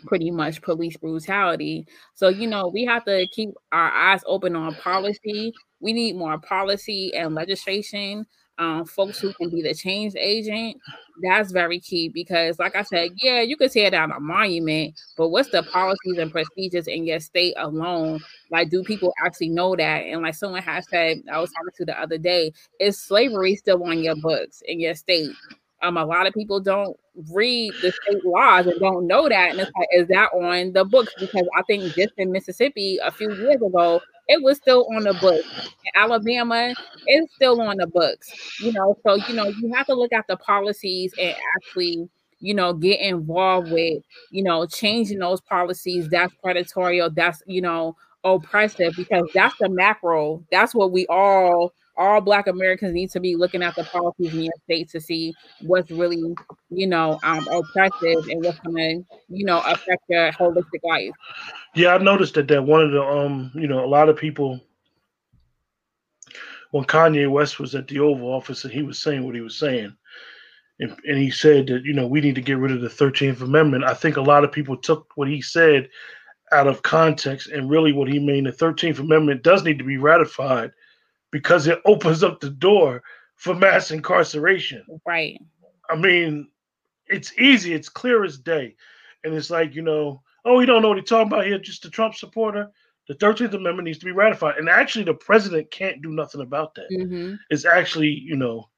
pretty 0.06 0.30
much 0.30 0.62
police 0.62 0.96
brutality. 0.96 1.86
So, 2.14 2.28
you 2.28 2.46
know, 2.46 2.68
we 2.68 2.84
have 2.86 3.04
to 3.04 3.26
keep 3.32 3.50
our 3.72 3.90
eyes 3.90 4.22
open 4.26 4.56
on 4.56 4.74
policy. 4.76 5.52
We 5.80 5.92
need 5.92 6.16
more 6.16 6.38
policy 6.38 7.12
and 7.14 7.34
legislation 7.34 8.26
um, 8.60 8.84
folks 8.84 9.18
who 9.18 9.32
can 9.32 9.48
be 9.48 9.62
the 9.62 9.74
change 9.74 10.14
agent, 10.16 10.76
that's 11.22 11.50
very 11.50 11.80
key 11.80 12.10
because, 12.10 12.58
like 12.58 12.76
I 12.76 12.82
said, 12.82 13.12
yeah, 13.16 13.40
you 13.40 13.56
could 13.56 13.72
tear 13.72 13.90
down 13.90 14.12
a 14.12 14.20
monument, 14.20 15.00
but 15.16 15.30
what's 15.30 15.48
the 15.48 15.62
policies 15.62 16.18
and 16.18 16.30
procedures 16.30 16.86
in 16.86 17.06
your 17.06 17.20
state 17.20 17.54
alone? 17.56 18.20
Like, 18.50 18.68
do 18.68 18.84
people 18.84 19.14
actually 19.24 19.48
know 19.48 19.74
that? 19.76 20.02
And 20.02 20.20
like 20.20 20.34
someone 20.34 20.62
has 20.62 20.86
said, 20.90 21.22
I 21.32 21.40
was 21.40 21.50
talking 21.52 21.72
to 21.78 21.84
the 21.86 21.98
other 21.98 22.18
day, 22.18 22.52
is 22.78 23.00
slavery 23.00 23.56
still 23.56 23.82
on 23.82 24.02
your 24.02 24.16
books 24.16 24.62
in 24.68 24.78
your 24.78 24.94
state? 24.94 25.30
Um, 25.82 25.96
a 25.96 26.04
lot 26.04 26.26
of 26.26 26.34
people 26.34 26.60
don't 26.60 26.94
read 27.32 27.72
the 27.80 27.92
state 27.92 28.24
laws 28.26 28.66
and 28.66 28.78
don't 28.78 29.06
know 29.06 29.26
that. 29.26 29.52
And 29.52 29.60
it's 29.60 29.72
like, 29.78 29.88
is 29.92 30.08
that 30.08 30.28
on 30.34 30.74
the 30.74 30.84
books? 30.84 31.14
Because 31.18 31.48
I 31.56 31.62
think 31.62 31.94
just 31.94 32.12
in 32.18 32.30
Mississippi 32.30 32.98
a 33.02 33.10
few 33.10 33.32
years 33.34 33.62
ago, 33.62 34.02
it 34.30 34.42
was 34.42 34.56
still 34.58 34.86
on 34.94 35.04
the 35.04 35.14
books. 35.14 35.46
In 35.84 35.92
Alabama, 35.94 36.74
it's 37.06 37.34
still 37.34 37.60
on 37.60 37.76
the 37.78 37.86
books. 37.86 38.30
You 38.60 38.72
know, 38.72 38.96
so 39.04 39.16
you 39.16 39.34
know, 39.34 39.46
you 39.48 39.72
have 39.74 39.86
to 39.86 39.94
look 39.94 40.12
at 40.12 40.26
the 40.28 40.36
policies 40.36 41.12
and 41.18 41.34
actually, 41.56 42.08
you 42.40 42.54
know, 42.54 42.72
get 42.72 43.00
involved 43.00 43.70
with, 43.70 44.02
you 44.30 44.42
know, 44.42 44.66
changing 44.66 45.18
those 45.18 45.40
policies 45.40 46.08
that's 46.08 46.32
predatory, 46.42 47.02
that's 47.14 47.42
you 47.46 47.60
know, 47.60 47.96
oppressive, 48.24 48.94
because 48.96 49.28
that's 49.34 49.56
the 49.58 49.68
macro. 49.68 50.44
That's 50.50 50.74
what 50.74 50.92
we 50.92 51.06
all 51.08 51.72
all 52.00 52.20
black 52.20 52.46
Americans 52.46 52.94
need 52.94 53.10
to 53.10 53.20
be 53.20 53.36
looking 53.36 53.62
at 53.62 53.76
the 53.76 53.84
policies 53.84 54.32
in 54.32 54.44
your 54.44 54.54
state 54.64 54.88
to 54.88 55.00
see 55.00 55.34
what's 55.60 55.90
really, 55.90 56.34
you 56.70 56.86
know, 56.86 57.20
um, 57.22 57.46
oppressive 57.48 58.26
and 58.28 58.42
what's 58.42 58.58
gonna, 58.60 58.94
you 59.28 59.44
know, 59.44 59.60
affect 59.66 60.02
your 60.08 60.32
holistic 60.32 60.82
life. 60.82 61.10
Yeah, 61.74 61.94
I 61.94 61.98
noticed 61.98 62.34
that 62.34 62.48
that 62.48 62.64
one 62.64 62.80
of 62.80 62.90
the 62.90 63.02
um, 63.02 63.52
you 63.54 63.68
know, 63.68 63.84
a 63.84 63.86
lot 63.86 64.08
of 64.08 64.16
people 64.16 64.60
when 66.70 66.84
Kanye 66.84 67.30
West 67.30 67.60
was 67.60 67.74
at 67.74 67.86
the 67.86 67.98
Oval 67.98 68.32
Office 68.32 68.64
and 68.64 68.72
he 68.72 68.82
was 68.82 68.98
saying 68.98 69.24
what 69.24 69.34
he 69.34 69.42
was 69.42 69.58
saying, 69.58 69.94
and, 70.78 70.96
and 71.04 71.18
he 71.18 71.30
said 71.30 71.66
that 71.66 71.84
you 71.84 71.92
know 71.92 72.06
we 72.06 72.22
need 72.22 72.34
to 72.36 72.40
get 72.40 72.58
rid 72.58 72.72
of 72.72 72.80
the 72.80 72.88
Thirteenth 72.88 73.42
Amendment. 73.42 73.84
I 73.84 73.92
think 73.92 74.16
a 74.16 74.22
lot 74.22 74.42
of 74.42 74.50
people 74.50 74.76
took 74.76 75.06
what 75.16 75.28
he 75.28 75.42
said 75.42 75.90
out 76.50 76.66
of 76.66 76.82
context, 76.82 77.48
and 77.48 77.68
really 77.68 77.92
what 77.92 78.08
he 78.08 78.18
meant. 78.18 78.46
The 78.46 78.52
Thirteenth 78.52 79.00
Amendment 79.00 79.42
does 79.42 79.64
need 79.64 79.78
to 79.78 79.84
be 79.84 79.98
ratified 79.98 80.70
because 81.30 81.66
it 81.66 81.80
opens 81.84 82.22
up 82.22 82.40
the 82.40 82.50
door 82.50 83.02
for 83.36 83.54
mass 83.54 83.90
incarceration. 83.90 84.84
Right. 85.06 85.40
I 85.88 85.96
mean, 85.96 86.48
it's 87.06 87.36
easy, 87.38 87.72
it's 87.74 87.88
clear 87.88 88.24
as 88.24 88.38
day. 88.38 88.76
And 89.24 89.34
it's 89.34 89.50
like, 89.50 89.74
you 89.74 89.82
know, 89.82 90.22
oh, 90.44 90.56
we 90.56 90.66
don't 90.66 90.82
know 90.82 90.88
what 90.88 90.98
he's 90.98 91.08
talking 91.08 91.32
about 91.32 91.46
here, 91.46 91.58
just 91.58 91.84
a 91.84 91.90
Trump 91.90 92.14
supporter. 92.14 92.68
The 93.08 93.14
13th 93.14 93.54
Amendment 93.54 93.86
needs 93.86 93.98
to 93.98 94.04
be 94.04 94.12
ratified. 94.12 94.56
And 94.58 94.68
actually, 94.68 95.04
the 95.04 95.14
president 95.14 95.70
can't 95.70 96.00
do 96.00 96.10
nothing 96.10 96.42
about 96.42 96.74
that. 96.76 96.88
Mm-hmm. 96.92 97.34
It's 97.50 97.64
actually, 97.64 98.08
you 98.08 98.36
know, 98.36 98.68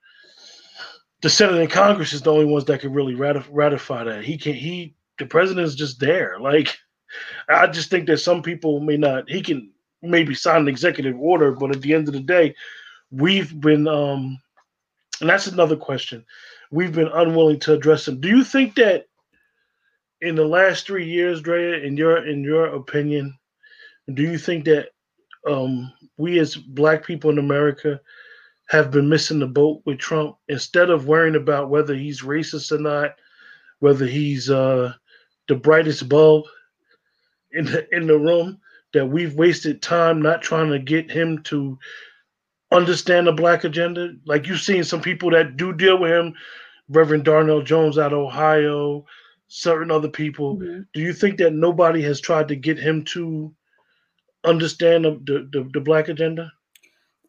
the 1.20 1.30
Senate 1.30 1.60
and 1.60 1.70
Congress 1.70 2.12
is 2.12 2.22
the 2.22 2.32
only 2.32 2.46
ones 2.46 2.64
that 2.64 2.80
can 2.80 2.92
really 2.92 3.14
ratif- 3.14 3.46
ratify 3.50 4.04
that. 4.04 4.24
He 4.24 4.38
can't, 4.38 4.56
he, 4.56 4.94
the 5.18 5.26
president 5.26 5.66
is 5.66 5.74
just 5.74 6.00
there. 6.00 6.38
Like, 6.40 6.76
I 7.48 7.66
just 7.66 7.90
think 7.90 8.06
that 8.06 8.18
some 8.18 8.42
people 8.42 8.80
may 8.80 8.96
not, 8.96 9.28
he 9.28 9.42
can 9.42 9.71
maybe 10.02 10.34
sign 10.34 10.62
an 10.62 10.68
executive 10.68 11.18
order, 11.18 11.52
but 11.52 11.74
at 11.74 11.80
the 11.82 11.94
end 11.94 12.08
of 12.08 12.14
the 12.14 12.20
day, 12.20 12.54
we've 13.10 13.58
been, 13.60 13.86
um, 13.86 14.40
and 15.20 15.30
that's 15.30 15.46
another 15.46 15.76
question, 15.76 16.24
we've 16.70 16.92
been 16.92 17.10
unwilling 17.14 17.60
to 17.60 17.74
address 17.74 18.06
them. 18.06 18.20
Do 18.20 18.28
you 18.28 18.42
think 18.44 18.74
that 18.76 19.06
in 20.20 20.34
the 20.36 20.44
last 20.44 20.86
three 20.86 21.06
years, 21.06 21.42
Drea, 21.42 21.84
in 21.84 21.96
your 21.96 22.26
in 22.26 22.44
your 22.44 22.66
opinion, 22.66 23.36
do 24.14 24.22
you 24.22 24.38
think 24.38 24.64
that 24.64 24.90
um, 25.48 25.92
we 26.16 26.38
as 26.38 26.56
Black 26.56 27.04
people 27.04 27.30
in 27.30 27.38
America 27.38 28.00
have 28.68 28.90
been 28.90 29.08
missing 29.08 29.40
the 29.40 29.46
boat 29.46 29.82
with 29.84 29.98
Trump 29.98 30.36
instead 30.48 30.90
of 30.90 31.06
worrying 31.06 31.34
about 31.36 31.70
whether 31.70 31.94
he's 31.94 32.22
racist 32.22 32.72
or 32.72 32.78
not, 32.78 33.16
whether 33.80 34.06
he's 34.06 34.48
uh, 34.48 34.94
the 35.48 35.56
brightest 35.56 36.08
bulb 36.08 36.44
in 37.52 37.64
the 37.66 37.86
in 37.94 38.06
the 38.06 38.18
room? 38.18 38.58
That 38.92 39.06
we've 39.06 39.34
wasted 39.34 39.82
time 39.82 40.20
not 40.20 40.42
trying 40.42 40.70
to 40.70 40.78
get 40.78 41.10
him 41.10 41.42
to 41.44 41.78
understand 42.70 43.26
the 43.26 43.32
black 43.32 43.64
agenda. 43.64 44.12
Like 44.26 44.46
you've 44.46 44.60
seen 44.60 44.84
some 44.84 45.00
people 45.00 45.30
that 45.30 45.56
do 45.56 45.72
deal 45.72 45.98
with 45.98 46.10
him, 46.10 46.34
Reverend 46.88 47.24
Darnell 47.24 47.62
Jones 47.62 47.98
out 47.98 48.12
of 48.12 48.18
Ohio, 48.18 49.04
certain 49.48 49.90
other 49.90 50.08
people. 50.08 50.56
Mm-hmm. 50.56 50.82
Do 50.94 51.00
you 51.00 51.12
think 51.12 51.38
that 51.38 51.52
nobody 51.52 52.02
has 52.02 52.20
tried 52.20 52.48
to 52.48 52.56
get 52.56 52.78
him 52.78 53.04
to 53.06 53.54
understand 54.44 55.04
the, 55.04 55.10
the, 55.24 55.48
the, 55.52 55.70
the 55.74 55.80
black 55.80 56.08
agenda? 56.08 56.50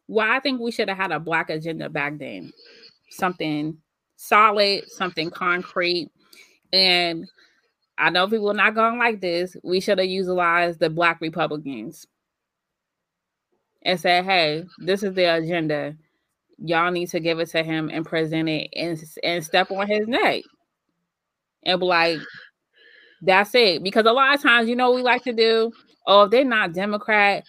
Well, 0.08 0.30
I 0.30 0.40
think 0.40 0.60
we 0.60 0.72
should 0.72 0.88
have 0.88 0.98
had 0.98 1.12
a 1.12 1.20
black 1.20 1.50
agenda 1.50 1.88
back 1.88 2.18
then. 2.18 2.52
Something 3.10 3.78
solid, 4.16 4.90
something 4.90 5.30
concrete. 5.30 6.10
And 6.72 7.28
I 7.96 8.10
know 8.10 8.26
people 8.26 8.50
are 8.50 8.54
not 8.54 8.74
going 8.74 8.98
like 8.98 9.20
this. 9.20 9.56
We 9.62 9.80
should 9.80 9.98
have 9.98 10.08
utilized 10.08 10.80
the 10.80 10.90
black 10.90 11.20
Republicans 11.20 12.06
and 13.82 14.00
said, 14.00 14.24
hey, 14.24 14.64
this 14.78 15.02
is 15.02 15.14
the 15.14 15.24
agenda. 15.24 15.96
Y'all 16.58 16.90
need 16.90 17.08
to 17.10 17.20
give 17.20 17.38
it 17.38 17.50
to 17.50 17.62
him 17.62 17.90
and 17.92 18.04
present 18.04 18.48
it 18.48 18.70
and, 18.74 19.02
and 19.22 19.44
step 19.44 19.70
on 19.70 19.86
his 19.86 20.08
neck. 20.08 20.42
And 21.64 21.80
be 21.80 21.86
like, 21.86 22.18
that's 23.22 23.54
it. 23.54 23.82
Because 23.82 24.06
a 24.06 24.12
lot 24.12 24.34
of 24.34 24.42
times, 24.42 24.68
you 24.68 24.76
know, 24.76 24.92
we 24.92 25.02
like 25.02 25.22
to 25.24 25.32
do, 25.32 25.72
oh, 26.06 26.24
if 26.24 26.30
they're 26.30 26.44
not 26.44 26.72
Democrat, 26.72 27.44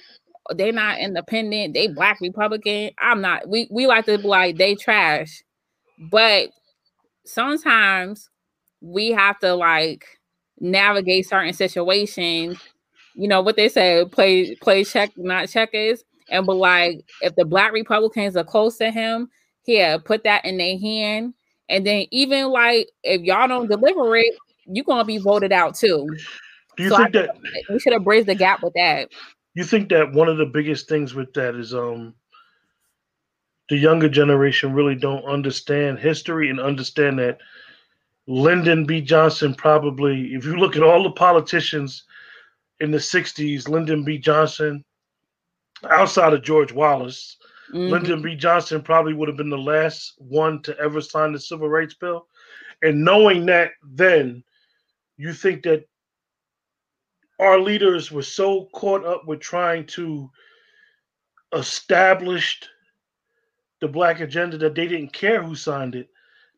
they're 0.52 0.72
not 0.72 1.00
independent, 1.00 1.74
they 1.74 1.88
black 1.88 2.22
Republican. 2.22 2.92
I'm 3.00 3.22
not. 3.22 3.50
We 3.50 3.68
we 3.72 3.88
like 3.88 4.06
to 4.06 4.18
be 4.18 4.28
like 4.28 4.58
they 4.58 4.76
trash. 4.76 5.44
But 6.12 6.50
sometimes 7.26 8.30
we 8.82 9.12
have 9.12 9.40
to 9.40 9.56
like 9.56 10.06
navigate 10.60 11.28
certain 11.28 11.54
situations. 11.54 12.58
You 13.14 13.28
know 13.28 13.42
what 13.42 13.56
they 13.56 13.70
say, 13.70 14.06
play 14.12 14.56
play 14.56 14.84
check, 14.84 15.12
not 15.18 15.50
checkers. 15.50 16.04
And 16.30 16.46
but 16.46 16.56
like 16.56 17.06
if 17.22 17.36
the 17.36 17.46
black 17.46 17.72
Republicans 17.72 18.36
are 18.36 18.44
close 18.44 18.78
to 18.78 18.92
him, 18.92 19.30
here, 19.66 20.00
put 20.00 20.24
that 20.24 20.46
in 20.46 20.58
their 20.58 20.78
hand. 20.78 21.34
And 21.70 21.86
then 21.86 22.06
even 22.12 22.48
like 22.50 22.90
if 23.04 23.22
y'all 23.22 23.48
don't 23.48 23.68
deliver 23.68 24.16
it, 24.16 24.36
you're 24.66 24.86
gonna 24.86 25.06
be 25.06 25.18
voted 25.18 25.52
out 25.52 25.76
too. 25.76 26.08
Do 26.78 26.84
you 26.84 26.90
so 26.90 26.98
think 26.98 27.14
that 27.14 27.36
we 27.70 27.80
should 27.80 27.94
have 27.94 28.04
bridged 28.04 28.28
the 28.28 28.36
gap 28.36 28.62
with 28.62 28.74
that? 28.74 29.10
You 29.54 29.64
think 29.64 29.90
that 29.90 30.12
one 30.12 30.28
of 30.28 30.38
the 30.38 30.46
biggest 30.46 30.88
things 30.90 31.14
with 31.14 31.34
that 31.34 31.56
is 31.56 31.74
um 31.74 32.14
the 33.70 33.78
younger 33.78 34.10
generation 34.10 34.74
really 34.74 34.96
don't 34.96 35.26
understand 35.26 35.98
history 35.98 36.50
and 36.50 36.60
understand 36.60 37.18
that 37.20 37.40
Lyndon 38.28 38.86
B. 38.86 39.02
Johnson 39.02 39.54
probably, 39.54 40.34
if 40.34 40.46
you 40.46 40.56
look 40.56 40.76
at 40.76 40.84
all 40.84 41.04
the 41.04 41.12
politicians 41.12 42.04
in 42.80 42.92
the 42.92 42.98
60s, 42.98 43.70
Lyndon 43.70 44.04
B. 44.04 44.18
Johnson, 44.18 44.84
outside 45.90 46.34
of 46.34 46.44
George 46.44 46.72
Wallace, 46.72 47.38
mm-hmm. 47.70 47.92
Lyndon 47.92 48.22
B. 48.22 48.36
Johnson 48.36 48.82
probably 48.82 49.14
would 49.14 49.28
have 49.28 49.38
been 49.38 49.50
the 49.50 49.58
last 49.58 50.16
one 50.18 50.62
to 50.64 50.78
ever 50.80 51.02
sign 51.02 51.34
the 51.34 51.40
civil 51.40 51.70
rights 51.70 51.94
bill. 51.94 52.28
And 52.82 53.06
knowing 53.06 53.46
that 53.46 53.72
then, 53.84 54.44
you 55.18 55.32
think 55.32 55.64
that 55.64 55.88
our 57.40 57.60
leaders 57.60 58.12
were 58.12 58.24
so 58.24 58.66
caught 58.74 59.06
up 59.06 59.28
with 59.28 59.40
trying 59.40 59.86
to 59.88 60.30
establish 61.54 62.60
the 63.82 63.88
black 63.88 64.20
agenda 64.20 64.58
that 64.58 64.74
they 64.74 64.88
didn't 64.88 65.14
care 65.14 65.44
who 65.44 65.56
signed 65.56 65.96
it 65.96 66.10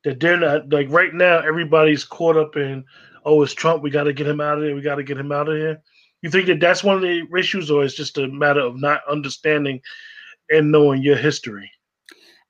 that 0.04 0.20
they're 0.20 0.38
not 0.38 0.70
like 0.70 0.88
right 0.90 1.14
now 1.14 1.40
everybody's 1.40 2.04
caught 2.04 2.38
up 2.38 2.56
in 2.56 2.84
oh 3.26 3.42
it's 3.44 3.54
trump 3.54 3.84
we 3.84 3.90
got 3.90 4.04
to 4.04 4.14
get 4.14 4.28
him 4.28 4.42
out 4.42 4.58
of 4.58 4.64
here 4.64 4.76
we 4.76 4.82
got 4.82 4.96
to 4.96 5.04
get 5.04 5.18
him 5.18 5.32
out 5.32 5.50
of 5.50 5.56
here 5.56 5.82
you 6.22 6.30
think 6.30 6.48
that 6.48 6.60
that's 6.60 6.84
one 6.84 6.96
of 6.96 7.02
the 7.02 7.26
issues 7.38 7.70
or 7.70 7.84
it's 7.84 7.96
just 7.96 8.18
a 8.18 8.28
matter 8.28 8.62
of 8.62 8.80
not 8.80 9.02
understanding 9.10 9.80
and 10.50 10.72
knowing 10.72 11.02
your 11.02 11.18
history 11.18 11.70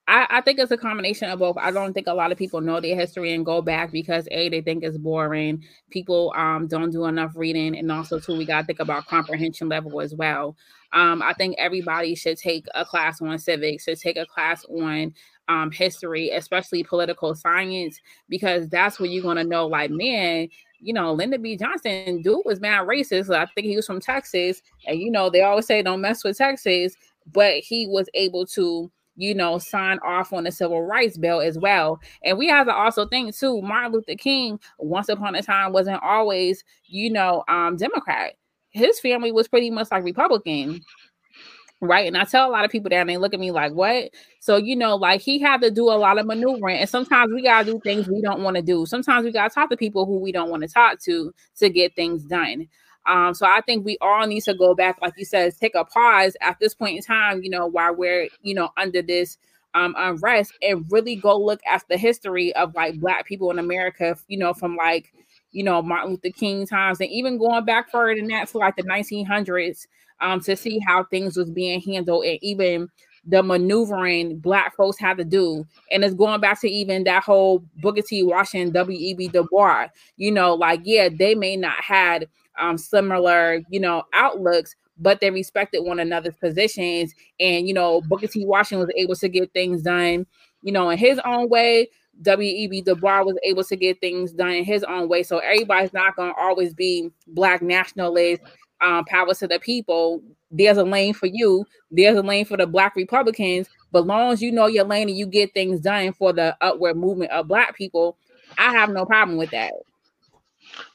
I, 0.10 0.26
I, 0.30 0.42
think 0.42 0.58
it's 0.58 0.72
a 0.72 0.78
combination 0.78 1.30
of 1.30 1.40
both. 1.40 1.58
I 1.58 1.70
don't 1.70 1.94
think 1.94 2.08
a 2.08 2.14
lot 2.14 2.32
of 2.32 2.38
people 2.38 2.62
know 2.62 2.80
their 2.80 2.96
history 2.96 3.34
and 3.34 3.46
go 3.46 3.62
back 3.62 3.92
because 3.92 4.26
a 4.32 4.48
they 4.48 4.62
think 4.62 4.84
it's 4.84 4.98
boring. 4.98 5.66
People 5.92 6.34
um 6.38 6.68
don't 6.68 6.92
do 6.92 7.06
enough 7.06 7.34
reading, 7.36 7.78
and 7.78 7.92
also 7.92 8.18
too 8.18 8.38
we 8.38 8.46
gotta 8.46 8.66
think 8.66 8.80
about 8.80 9.06
comprehension 9.08 9.68
level 9.68 10.00
as 10.00 10.16
well. 10.16 10.56
Um, 10.94 11.22
I 11.22 11.34
think 11.34 11.56
everybody 11.58 12.16
should 12.16 12.38
take 12.38 12.66
a 12.74 12.86
class 12.86 13.22
on 13.22 13.38
civics, 13.40 13.84
should 13.84 14.00
take 14.00 14.18
a 14.18 14.26
class 14.26 14.66
on 14.66 15.14
um, 15.48 15.72
history, 15.72 16.30
especially 16.30 16.84
political 16.84 17.36
science, 17.36 18.00
because 18.30 18.68
that's 18.70 19.00
where 19.00 19.10
you're 19.10 19.24
gonna 19.24 19.44
know, 19.44 19.68
like, 19.68 19.92
man, 19.92 20.48
you 20.80 20.94
know, 20.94 21.14
Lyndon 21.14 21.42
B. 21.42 21.58
Johnson, 21.58 22.22
dude 22.22 22.42
was 22.46 22.60
mad 22.60 22.88
racist. 22.88 23.36
I 23.36 23.46
think 23.48 23.68
he 23.68 23.76
was 23.76 23.86
from 23.86 24.00
Texas, 24.00 24.62
and 24.86 25.00
you 25.00 25.12
know, 25.12 25.30
they 25.30 25.42
always 25.42 25.66
say 25.66 25.82
don't 25.82 26.02
mess 26.02 26.24
with 26.24 26.38
Texas, 26.38 26.96
but 27.34 27.56
he 27.56 27.88
was 27.88 28.10
able 28.14 28.46
to 28.48 28.92
you 29.18 29.34
know, 29.34 29.58
sign 29.58 29.98
off 30.06 30.32
on 30.32 30.44
the 30.44 30.52
civil 30.52 30.84
rights 30.84 31.18
bill 31.18 31.42
as 31.42 31.58
well. 31.58 32.00
And 32.24 32.38
we 32.38 32.48
have 32.48 32.68
to 32.68 32.74
also 32.74 33.08
think 33.08 33.36
too, 33.36 33.62
Martin 33.62 33.92
Luther 33.92 34.16
King, 34.16 34.60
once 34.78 35.10
upon 35.10 35.36
a 35.36 35.42
time, 35.42 35.74
wasn't 35.74 36.02
always, 36.04 36.64
you 36.86 37.10
know, 37.10 37.44
um, 37.50 37.76
Democrat. 37.76 38.36
His 38.72 39.00
family 39.00 39.32
was 39.32 39.48
pretty 39.48 39.72
much 39.72 39.90
like 39.92 40.04
Republican 40.04 40.82
right? 41.82 42.08
And 42.08 42.18
I 42.18 42.24
tell 42.24 42.50
a 42.50 42.52
lot 42.52 42.66
of 42.66 42.72
people 42.72 42.90
that, 42.90 42.96
and 42.98 43.10
they 43.10 43.18
look 43.18 43.34
at 43.34 43.40
me 43.40 43.52
like, 43.52 43.74
"What?" 43.74 44.10
So 44.40 44.58
you 44.58 44.76
know, 44.76 44.96
like 44.96 45.22
he 45.22 45.40
had 45.40 45.62
to 45.62 45.72
do 45.72 45.86
a 45.90 45.98
lot 45.98 46.18
of 46.18 46.26
maneuvering, 46.26 46.78
and 46.80 46.90
sometimes 46.90 47.32
we 47.34 47.44
gotta 47.44 47.66
do 47.72 47.80
things 47.84 48.08
we 48.08 48.22
don't 48.22 48.42
want 48.42 48.56
to 48.56 48.62
do. 48.62 48.86
Sometimes 48.86 49.26
we 49.26 49.32
gotta 49.32 49.54
talk 49.54 49.70
to 49.70 49.78
people 49.78 50.06
who 50.06 50.18
we 50.20 50.32
don't 50.32 50.50
want 50.50 50.64
to 50.64 50.70
talk 50.70 51.00
to 51.04 51.34
to 51.58 51.70
get 51.70 51.96
things 51.96 52.24
done. 52.24 52.68
Um, 53.06 53.34
so 53.34 53.46
I 53.46 53.62
think 53.62 53.86
we 53.86 53.98
all 54.02 54.28
need 54.28 54.44
to 54.44 54.54
go 54.54 54.76
back, 54.76 54.98
like 55.02 55.14
you 55.18 55.24
said, 55.26 55.54
take 55.58 55.76
a 55.76 55.86
pause 55.86 56.36
at 56.42 56.58
this 56.60 56.74
point 56.76 56.98
in 56.98 57.04
time. 57.04 57.42
You 57.44 57.50
know, 57.50 57.68
while 57.68 57.96
we're 57.96 58.28
you 58.42 58.54
know 58.56 58.70
under 58.78 59.02
this 59.02 59.38
um, 59.76 59.94
unrest, 59.98 60.54
and 60.62 60.86
really 60.90 61.16
go 61.16 61.38
look 61.38 61.62
at 61.70 61.84
the 61.90 61.98
history 61.98 62.54
of 62.56 62.74
like 62.76 63.00
Black 63.00 63.26
people 63.28 63.52
in 63.52 63.60
America. 63.60 64.18
You 64.28 64.40
know, 64.40 64.54
from 64.54 64.76
like 64.76 65.14
you 65.58 65.64
know 65.64 65.82
Martin 65.82 66.12
Luther 66.12 66.30
King 66.30 66.68
times, 66.68 67.00
and 67.02 67.10
even 67.10 67.40
going 67.40 67.66
back 67.66 67.90
further 67.90 68.16
than 68.16 68.28
that 68.28 68.48
to 68.50 68.60
like 68.60 68.76
the 68.76 68.84
1900s 68.84 69.88
um, 70.22 70.40
to 70.42 70.56
see 70.56 70.80
how 70.80 71.04
things 71.06 71.36
was 71.36 71.50
being 71.50 71.82
handled 71.82 72.26
and 72.26 72.40
even 72.42 72.90
the 73.26 73.44
maneuvering 73.44 74.38
black 74.40 74.76
folks 74.76 74.98
had 74.98 75.18
to 75.18 75.26
do. 75.26 75.66
And 75.92 76.04
it's 76.04 76.14
going 76.14 76.40
back 76.40 76.62
to 76.62 76.70
even 76.70 77.04
that 77.04 77.24
whole 77.24 77.64
Booker 77.82 78.02
T. 78.02 78.24
Washington, 78.24 78.72
W.E.B. 78.72 79.28
Du 79.28 79.44
Bois, 79.52 79.88
you 80.16 80.32
know, 80.32 80.54
like, 80.54 80.80
yeah, 80.84 81.10
they 81.10 81.36
may 81.36 81.58
not 81.58 81.84
had 81.84 82.28
um, 82.58 82.78
similar, 82.78 83.62
you 83.70 83.80
know, 83.82 84.04
outlooks, 84.14 84.76
but 84.98 85.20
they 85.20 85.30
respected 85.30 85.82
one 85.82 86.00
another's 86.00 86.36
positions. 86.36 87.14
And, 87.40 87.68
you 87.68 87.74
know, 87.74 88.02
Booker 88.02 88.28
T. 88.28 88.46
Washington 88.46 88.88
was 88.88 88.96
able 88.96 89.16
to 89.16 89.28
get 89.28 89.52
things 89.52 89.82
done, 89.82 90.26
you 90.62 90.72
know, 90.72 90.90
in 90.90 90.98
his 90.98 91.20
own 91.26 91.50
way. 91.50 91.90
W.E.B. 92.22 92.82
Du 92.82 92.96
Bois 92.96 93.24
was 93.24 93.38
able 93.44 93.64
to 93.64 93.76
get 93.76 94.00
things 94.02 94.32
done 94.32 94.52
in 94.52 94.64
his 94.64 94.84
own 94.84 95.08
way. 95.08 95.24
So 95.24 95.40
everybody's 95.40 95.94
not 95.94 96.16
going 96.16 96.34
to 96.34 96.40
always 96.40 96.74
be 96.74 97.12
black 97.28 97.62
nationalists 97.62 98.46
um, 98.82 99.06
power 99.06 99.34
to 99.34 99.48
the 99.48 99.60
people. 99.60 100.22
There's 100.52 100.78
a 100.78 100.84
lane 100.84 101.14
for 101.14 101.28
you. 101.28 101.66
There's 101.92 102.18
a 102.18 102.22
lane 102.22 102.46
for 102.46 102.58
the 102.58 102.68
black 102.68 102.96
Republicans. 102.96 103.68
But 103.92 104.06
long 104.06 104.32
as 104.32 104.42
you 104.42 104.52
know 104.52 104.68
your 104.68 104.86
lane 104.86 105.10
and 105.10 105.18
you 105.18 105.26
get 105.26 105.54
things 105.54 105.80
done 105.80 106.14
for 106.14 106.34
the 106.34 106.56
upward 106.62 106.98
movement 106.98 107.32
of 107.32 107.48
black 107.48 107.76
people, 107.76 108.18
I 108.58 108.72
have 108.74 108.90
no 108.90 109.06
problem 109.06 109.38
with 109.38 109.52
that. 109.52 109.74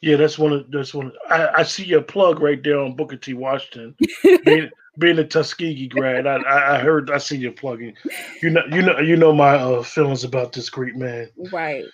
Yeah, 0.01 0.17
that's 0.17 0.39
one 0.39 0.53
of 0.53 0.71
that's 0.71 0.95
one. 0.95 1.07
Of, 1.07 1.13
I, 1.31 1.49
I 1.61 1.63
see 1.63 1.85
your 1.85 2.03
plug 2.03 2.41
right 2.41 2.63
there 2.63 2.79
on 2.79 2.95
Booker 2.95 3.17
T. 3.17 3.35
Washington, 3.35 3.97
being 4.99 5.19
a 5.19 5.25
Tuskegee 5.25 5.89
grad. 5.89 6.27
I, 6.27 6.37
I, 6.37 6.77
I 6.77 6.79
heard 6.81 7.11
I 7.11 7.19
see 7.19 7.37
you 7.37 7.53
plugging. 7.53 7.95
You 8.43 8.51
know 8.51 8.63
you 8.71 8.83
know 8.83 8.99
you 8.99 9.17
know 9.17 9.33
my 9.33 9.55
uh, 9.55 9.83
feelings 9.83 10.25
about 10.25 10.53
this 10.53 10.71
great 10.71 10.97
man. 10.97 11.31
Right. 11.53 11.85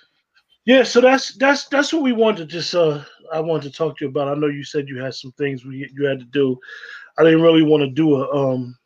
Yeah, 0.64 0.82
so 0.82 1.00
that's 1.00 1.34
that's 1.36 1.66
that's 1.68 1.92
what 1.92 2.02
we 2.02 2.12
wanted 2.12 2.38
to 2.38 2.46
just 2.46 2.74
uh 2.74 3.02
I 3.32 3.40
wanted 3.40 3.70
to 3.70 3.76
talk 3.76 3.98
to 3.98 4.04
you 4.04 4.10
about. 4.10 4.28
I 4.28 4.34
know 4.34 4.48
you 4.48 4.64
said 4.64 4.88
you 4.88 4.98
had 4.98 5.14
some 5.14 5.32
things 5.32 5.64
we, 5.64 5.90
you 5.94 6.06
had 6.06 6.18
to 6.18 6.26
do. 6.26 6.58
I 7.18 7.24
didn't 7.24 7.42
really 7.42 7.62
want 7.62 7.82
to 7.82 7.90
do 7.90 8.16
a 8.16 8.52
um 8.52 8.76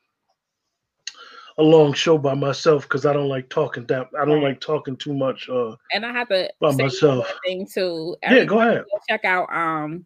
a 1.59 1.62
long 1.62 1.92
show 1.92 2.16
by 2.18 2.35
myself 2.35 2.83
because 2.85 3.05
I 3.05 3.12
don't 3.12 3.29
like 3.29 3.48
talking 3.48 3.85
that 3.87 4.09
I 4.18 4.25
don't 4.25 4.42
like 4.42 4.61
talking 4.61 4.96
too 4.96 5.12
much 5.12 5.48
uh 5.48 5.75
and 5.92 6.07
I 6.07 6.12
have 6.12 6.29
to 6.29 6.51
by 6.61 6.75
myself 6.75 7.31
thing 7.44 7.66
too. 7.66 8.16
yeah, 8.22 8.44
go 8.44 8.61
ahead. 8.61 8.85
Go 8.90 9.01
check 9.09 9.25
out 9.25 9.53
um 9.53 10.05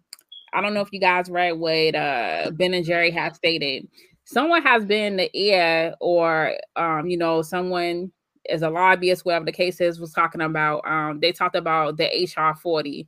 I 0.57 0.63
don't 0.63 0.73
know 0.73 0.81
if 0.81 0.89
you 0.91 1.01
guys 1.01 1.29
read 1.29 1.53
what 1.53 1.95
uh 1.95 2.51
Ben 2.53 2.73
and 2.73 2.85
Jerry 2.85 3.11
have 3.11 3.37
stated. 3.37 3.87
Someone 4.25 4.63
has 4.63 4.85
been 4.85 5.13
in 5.13 5.17
the 5.19 5.31
ear 5.39 5.95
or 6.01 6.55
um 6.77 7.07
you 7.09 7.19
know 7.19 7.43
someone 7.43 8.11
is 8.49 8.63
a 8.63 8.71
lobbyist, 8.71 9.25
whatever 9.25 9.45
the 9.45 9.53
case 9.53 9.81
is, 9.81 10.01
was 10.01 10.13
talking 10.13 10.41
about. 10.41 10.81
Um, 10.87 11.21
they 11.21 11.33
talked 11.33 11.57
about 11.57 11.97
the 11.97 12.07
HR 12.07 12.57
40. 12.57 13.07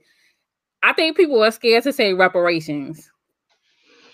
I 0.83 0.93
think 0.93 1.17
people 1.17 1.43
are 1.43 1.51
scared 1.51 1.85
to 1.85 1.93
say 1.93 2.13
reparations. 2.13 3.11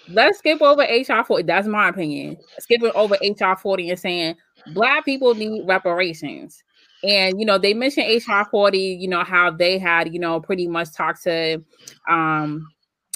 Let's 0.08 0.38
skip 0.38 0.60
over 0.60 0.82
HR 0.82 1.24
40. 1.24 1.44
That's 1.44 1.66
my 1.66 1.88
opinion. 1.88 2.36
Skipping 2.58 2.92
over 2.94 3.16
HR 3.22 3.56
40 3.56 3.90
and 3.90 3.98
saying 3.98 4.36
black 4.74 5.04
people 5.04 5.34
need 5.34 5.66
reparations. 5.66 6.62
And 7.02 7.38
you 7.38 7.46
know, 7.46 7.58
they 7.58 7.74
mentioned 7.74 8.06
HR 8.26 8.44
40, 8.50 8.78
you 8.78 9.08
know, 9.08 9.24
how 9.24 9.50
they 9.50 9.78
had, 9.78 10.12
you 10.12 10.20
know, 10.20 10.40
pretty 10.40 10.66
much 10.66 10.92
talked 10.94 11.22
to 11.24 11.62
um, 12.08 12.66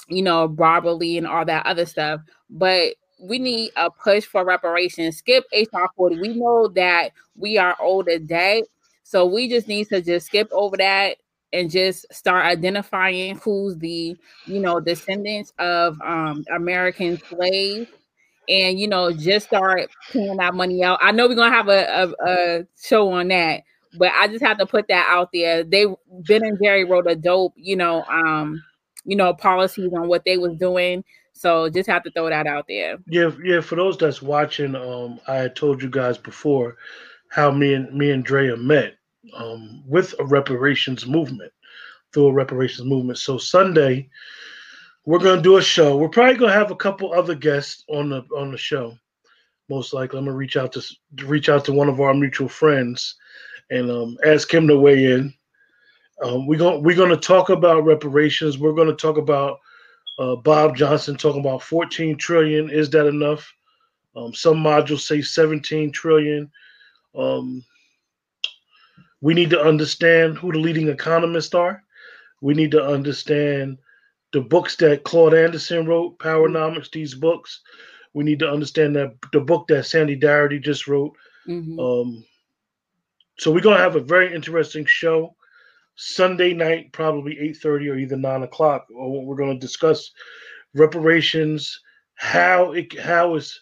you 0.09 0.21
know, 0.21 0.47
Barbara 0.47 0.93
Lee 0.93 1.17
and 1.17 1.27
all 1.27 1.45
that 1.45 1.65
other 1.65 1.85
stuff. 1.85 2.21
But 2.49 2.95
we 3.21 3.39
need 3.39 3.71
a 3.75 3.89
push 3.91 4.25
for 4.25 4.45
reparations. 4.45 5.17
Skip 5.17 5.45
HR 5.53 5.85
40. 5.95 6.19
We 6.19 6.29
know 6.35 6.67
that 6.69 7.11
we 7.35 7.57
are 7.57 7.75
older 7.79 8.19
debt. 8.19 8.63
So 9.03 9.25
we 9.25 9.47
just 9.49 9.67
need 9.67 9.89
to 9.89 10.01
just 10.01 10.27
skip 10.27 10.49
over 10.51 10.77
that 10.77 11.17
and 11.51 11.69
just 11.71 12.05
start 12.13 12.45
identifying 12.45 13.37
who's 13.37 13.75
the, 13.77 14.15
you 14.45 14.59
know, 14.59 14.79
descendants 14.79 15.51
of 15.57 15.99
um 16.01 16.45
American 16.53 17.17
slaves 17.17 17.89
and 18.47 18.79
you 18.79 18.87
know, 18.87 19.11
just 19.11 19.47
start 19.47 19.89
paying 20.11 20.37
that 20.37 20.53
money 20.55 20.83
out. 20.83 20.99
I 21.01 21.11
know 21.11 21.27
we're 21.27 21.35
gonna 21.35 21.55
have 21.55 21.67
a, 21.69 22.13
a, 22.19 22.25
a 22.29 22.67
show 22.81 23.11
on 23.11 23.27
that, 23.29 23.63
but 23.97 24.11
I 24.15 24.27
just 24.27 24.43
have 24.43 24.57
to 24.59 24.65
put 24.65 24.87
that 24.87 25.07
out 25.09 25.29
there. 25.33 25.63
They 25.63 25.85
Ben 26.27 26.43
and 26.43 26.59
Jerry 26.61 26.85
wrote 26.85 27.07
a 27.07 27.15
dope, 27.15 27.53
you 27.55 27.75
know, 27.75 28.03
um, 28.05 28.63
you 29.05 29.15
know, 29.15 29.33
policies 29.33 29.91
on 29.93 30.07
what 30.07 30.23
they 30.25 30.37
was 30.37 30.55
doing 30.57 31.03
so 31.39 31.69
just 31.69 31.87
have 31.87 32.03
to 32.03 32.11
throw 32.11 32.27
that 32.29 32.47
out 32.47 32.65
there. 32.67 32.97
Yeah, 33.07 33.31
yeah. 33.41 33.61
For 33.61 33.75
those 33.75 33.97
that's 33.97 34.21
watching, 34.21 34.75
um, 34.75 35.21
I 35.25 35.47
told 35.47 35.81
you 35.81 35.89
guys 35.89 36.17
before 36.17 36.75
how 37.29 37.49
me 37.49 37.75
and 37.75 37.93
me 37.93 38.11
and 38.11 38.25
Drea 38.25 38.57
met 38.57 38.97
um, 39.37 39.81
with 39.87 40.13
a 40.19 40.25
reparations 40.25 41.05
movement 41.05 41.53
through 42.11 42.27
a 42.27 42.33
reparations 42.33 42.85
movement. 42.85 43.19
So 43.19 43.37
Sunday, 43.37 44.09
we're 45.05 45.19
gonna 45.19 45.41
do 45.41 45.55
a 45.55 45.61
show. 45.61 45.95
We're 45.95 46.09
probably 46.09 46.35
gonna 46.35 46.51
have 46.51 46.71
a 46.71 46.75
couple 46.75 47.13
other 47.13 47.35
guests 47.35 47.85
on 47.87 48.09
the 48.09 48.23
on 48.35 48.51
the 48.51 48.57
show. 48.57 48.97
Most 49.69 49.93
likely, 49.93 50.19
I'm 50.19 50.25
gonna 50.25 50.35
reach 50.35 50.57
out 50.57 50.73
to 50.73 50.83
reach 51.25 51.47
out 51.47 51.63
to 51.65 51.71
one 51.71 51.87
of 51.87 52.01
our 52.01 52.13
mutual 52.13 52.49
friends 52.49 53.15
and 53.69 53.89
um, 53.89 54.17
ask 54.25 54.53
him 54.53 54.67
to 54.67 54.77
weigh 54.77 55.05
in. 55.05 55.33
Um, 56.23 56.47
we're 56.47 56.59
gonna 56.59 56.79
we're 56.79 56.95
gonna 56.95 57.17
talk 57.17 57.49
about 57.49 57.85
reparations. 57.85 58.57
We're 58.57 58.73
gonna 58.73 58.95
talk 58.95 59.17
about 59.17 59.59
uh, 60.17 60.35
Bob 60.35 60.75
Johnson 60.75 61.15
talking 61.15 61.41
about 61.41 61.63
14 61.63 62.17
trillion. 62.17 62.69
Is 62.69 62.89
that 62.91 63.07
enough? 63.07 63.51
Um, 64.15 64.33
some 64.33 64.57
modules 64.57 65.01
say 65.01 65.21
17 65.21 65.91
trillion. 65.91 66.51
Um, 67.15 67.63
we 69.21 69.33
need 69.33 69.49
to 69.51 69.61
understand 69.61 70.37
who 70.37 70.51
the 70.51 70.59
leading 70.59 70.89
economists 70.89 71.53
are. 71.53 71.83
We 72.41 72.53
need 72.53 72.71
to 72.71 72.83
understand 72.83 73.77
the 74.31 74.41
books 74.41 74.75
that 74.77 75.03
Claude 75.03 75.33
Anderson 75.33 75.85
wrote, 75.85 76.19
Powernomics, 76.19 76.91
these 76.91 77.13
books. 77.13 77.61
We 78.13 78.23
need 78.23 78.39
to 78.39 78.49
understand 78.49 78.95
that 78.95 79.15
the 79.31 79.39
book 79.39 79.67
that 79.67 79.85
Sandy 79.85 80.19
Darity 80.19 80.61
just 80.61 80.87
wrote. 80.87 81.13
Mm-hmm. 81.47 81.79
Um, 81.79 82.25
so 83.37 83.51
we're 83.51 83.61
gonna 83.61 83.77
have 83.77 83.95
a 83.95 84.01
very 84.01 84.33
interesting 84.33 84.85
show. 84.85 85.35
Sunday 86.01 86.53
night, 86.53 86.93
probably 86.93 87.37
8:30 87.37 87.89
or 87.89 87.97
either 87.97 88.15
9 88.15 88.43
o'clock. 88.43 88.87
Uh, 88.89 88.95
or 88.95 89.25
we're 89.25 89.35
going 89.35 89.53
to 89.53 89.59
discuss 89.59 90.11
reparations, 90.73 91.77
how 92.15 92.71
it 92.71 92.97
how 92.97 93.35
is 93.35 93.59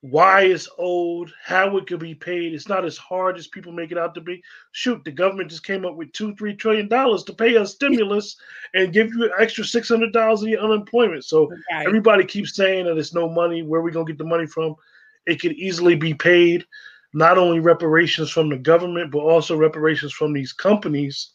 why 0.00 0.42
it's 0.42 0.68
owed, 0.78 1.30
how 1.44 1.76
it 1.76 1.86
could 1.86 2.00
be 2.00 2.14
paid. 2.14 2.54
It's 2.54 2.68
not 2.68 2.84
as 2.84 2.96
hard 2.96 3.38
as 3.38 3.46
people 3.46 3.70
make 3.70 3.92
it 3.92 3.98
out 3.98 4.16
to 4.16 4.20
be. 4.20 4.42
Shoot, 4.72 5.04
the 5.04 5.12
government 5.12 5.50
just 5.50 5.64
came 5.64 5.84
up 5.84 5.94
with 5.94 6.10
two, 6.10 6.34
three 6.34 6.56
trillion 6.56 6.88
dollars 6.88 7.22
to 7.24 7.34
pay 7.34 7.56
us 7.56 7.74
stimulus 7.74 8.36
and 8.74 8.92
give 8.92 9.14
you 9.14 9.26
an 9.26 9.32
extra 9.38 9.62
six 9.62 9.88
hundred 9.88 10.12
dollars 10.12 10.42
in 10.42 10.48
your 10.48 10.62
unemployment. 10.62 11.24
So 11.24 11.44
okay. 11.44 11.86
everybody 11.86 12.24
keeps 12.24 12.56
saying 12.56 12.86
that 12.86 12.98
it's 12.98 13.14
no 13.14 13.28
money. 13.28 13.62
Where 13.62 13.80
are 13.80 13.84
we 13.84 13.92
gonna 13.92 14.06
get 14.06 14.18
the 14.18 14.24
money 14.24 14.46
from? 14.46 14.74
It 15.24 15.40
could 15.40 15.52
easily 15.52 15.94
be 15.94 16.14
paid. 16.14 16.66
Not 17.14 17.38
only 17.38 17.60
reparations 17.60 18.30
from 18.30 18.48
the 18.48 18.58
government, 18.58 19.12
but 19.12 19.20
also 19.20 19.56
reparations 19.56 20.12
from 20.12 20.32
these 20.32 20.52
companies 20.52 21.30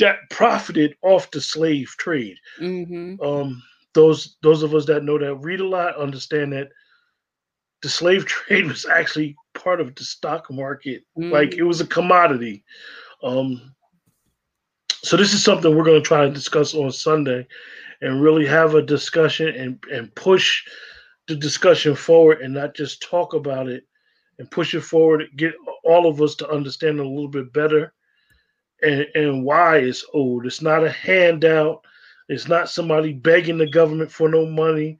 that 0.00 0.28
profited 0.30 0.96
off 1.02 1.30
the 1.30 1.40
slave 1.40 1.88
trade. 1.98 2.36
Mm-hmm. 2.60 3.22
Um, 3.22 3.62
those 3.94 4.36
those 4.42 4.62
of 4.62 4.74
us 4.74 4.86
that 4.86 5.04
know 5.04 5.18
that 5.18 5.34
read 5.36 5.60
a 5.60 5.66
lot 5.66 5.96
understand 5.96 6.52
that 6.52 6.68
the 7.82 7.88
slave 7.88 8.24
trade 8.26 8.66
was 8.66 8.86
actually 8.86 9.36
part 9.54 9.80
of 9.80 9.94
the 9.94 10.04
stock 10.04 10.50
market, 10.50 11.04
mm-hmm. 11.18 11.32
like 11.32 11.54
it 11.54 11.62
was 11.62 11.80
a 11.80 11.86
commodity. 11.86 12.64
Um, 13.22 13.74
so 15.02 15.16
this 15.16 15.32
is 15.32 15.42
something 15.42 15.74
we're 15.74 15.84
going 15.84 16.02
to 16.02 16.06
try 16.06 16.24
to 16.26 16.32
discuss 16.32 16.74
on 16.74 16.90
Sunday, 16.90 17.46
and 18.00 18.22
really 18.22 18.46
have 18.46 18.74
a 18.74 18.82
discussion 18.82 19.48
and 19.48 19.82
and 19.92 20.14
push 20.14 20.62
the 21.28 21.36
discussion 21.36 21.94
forward, 21.94 22.40
and 22.40 22.54
not 22.54 22.74
just 22.74 23.02
talk 23.02 23.34
about 23.34 23.68
it, 23.68 23.84
and 24.38 24.50
push 24.50 24.74
it 24.74 24.82
forward. 24.82 25.24
Get 25.36 25.54
all 25.84 26.08
of 26.08 26.20
us 26.22 26.34
to 26.36 26.50
understand 26.50 26.98
it 26.98 27.06
a 27.06 27.08
little 27.08 27.28
bit 27.28 27.52
better 27.52 27.92
and, 28.82 29.06
and 29.14 29.44
why 29.44 29.78
it's 29.78 30.04
owed. 30.14 30.46
It's 30.46 30.62
not 30.62 30.84
a 30.84 30.90
handout. 30.90 31.84
It's 32.28 32.48
not 32.48 32.70
somebody 32.70 33.12
begging 33.12 33.58
the 33.58 33.66
government 33.68 34.10
for 34.10 34.28
no 34.28 34.46
money. 34.46 34.98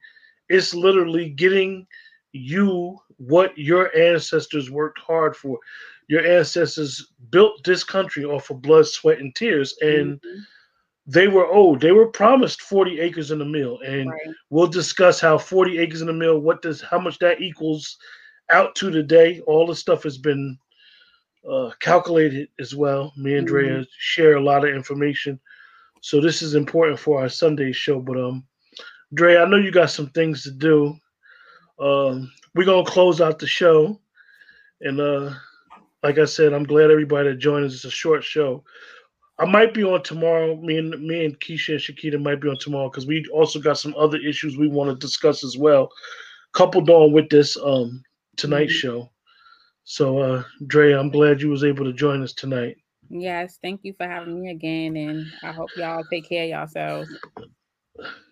It's 0.49 0.73
literally 0.73 1.29
getting 1.29 1.87
you 2.33 2.97
what 3.17 3.57
your 3.57 3.95
ancestors 3.95 4.69
worked 4.69 4.99
hard 4.99 5.35
for. 5.35 5.57
Your 6.07 6.25
ancestors 6.25 7.13
built 7.29 7.63
this 7.63 7.83
country 7.83 8.25
off 8.25 8.49
of 8.49 8.61
blood, 8.61 8.85
sweat, 8.87 9.19
and 9.19 9.33
tears, 9.35 9.75
and 9.81 10.19
Mhm. 10.21 10.45
they 11.07 11.27
were 11.27 11.47
owed. 11.47 11.81
They 11.81 11.91
were 11.91 12.07
promised 12.07 12.61
40 12.61 12.99
acres 12.99 13.31
in 13.31 13.41
a 13.41 13.45
mill, 13.45 13.79
and 13.79 14.09
Right. 14.09 14.35
we'll 14.49 14.67
discuss 14.67 15.19
how 15.21 15.37
40 15.37 15.77
acres 15.79 16.01
in 16.01 16.09
a 16.09 16.13
mill, 16.13 16.39
what 16.39 16.61
does, 16.61 16.81
how 16.81 16.99
much 16.99 17.17
that 17.19 17.41
equals 17.41 17.97
out 18.49 18.75
to 18.75 18.91
today. 18.91 19.39
All 19.47 19.65
the 19.65 19.75
stuff 19.75 20.03
has 20.03 20.17
been 20.17 20.57
uh, 21.49 21.71
calculated 21.79 22.49
as 22.59 22.75
well. 22.75 23.13
Me 23.17 23.35
and 23.35 23.47
Drea 23.47 23.85
share 23.97 24.35
a 24.35 24.41
lot 24.43 24.63
of 24.67 24.73
information, 24.75 25.39
so 26.01 26.21
this 26.21 26.41
is 26.41 26.55
important 26.55 26.99
for 26.99 27.21
our 27.21 27.29
Sunday 27.29 27.71
show. 27.71 27.99
But 27.99 28.17
um, 28.17 28.45
Dre, 29.13 29.37
I 29.37 29.45
know 29.45 29.57
you 29.57 29.71
got 29.71 29.89
some 29.91 30.09
things 30.09 30.43
to 30.43 30.51
do. 30.51 30.95
Um, 31.79 32.31
we're 32.55 32.65
gonna 32.65 32.85
close 32.85 33.21
out 33.21 33.39
the 33.39 33.47
show, 33.47 33.99
and 34.81 34.99
uh, 34.99 35.33
like 36.03 36.17
I 36.19 36.25
said, 36.25 36.53
I'm 36.53 36.63
glad 36.63 36.91
everybody 36.91 37.29
that 37.29 37.37
joined 37.39 37.65
us. 37.65 37.73
It's 37.73 37.85
a 37.85 37.91
short 37.91 38.23
show. 38.23 38.63
I 39.39 39.45
might 39.45 39.73
be 39.73 39.83
on 39.83 40.03
tomorrow. 40.03 40.55
Me 40.57 40.77
and 40.77 40.91
me 41.01 41.25
and 41.25 41.39
Keisha 41.39 41.69
and 41.73 41.79
Shakita 41.79 42.21
might 42.21 42.39
be 42.41 42.49
on 42.49 42.57
tomorrow 42.59 42.89
because 42.89 43.07
we 43.07 43.25
also 43.33 43.59
got 43.59 43.77
some 43.79 43.95
other 43.97 44.17
issues 44.19 44.57
we 44.57 44.67
want 44.67 44.91
to 44.91 44.95
discuss 45.05 45.43
as 45.43 45.57
well, 45.57 45.89
coupled 46.53 46.89
on 46.89 47.11
with 47.11 47.29
this 47.29 47.57
um 47.57 48.03
tonight 48.37 48.67
Mhm. 48.69 48.71
show. 48.73 49.11
So 49.83 50.19
uh 50.19 50.43
Dre, 50.67 50.93
I'm 50.93 51.09
glad 51.09 51.41
you 51.41 51.49
was 51.49 51.63
able 51.63 51.85
to 51.85 51.93
join 51.93 52.21
us 52.21 52.33
tonight. 52.33 52.77
Yes, 53.09 53.59
thank 53.61 53.81
you 53.83 53.93
for 53.93 54.07
having 54.07 54.41
me 54.41 54.51
again, 54.51 54.95
and 54.95 55.25
I 55.43 55.51
hope 55.51 55.69
y'all 55.75 56.03
take 56.09 56.29
care 56.29 56.43
of 56.43 56.49
yourselves. 56.49 57.09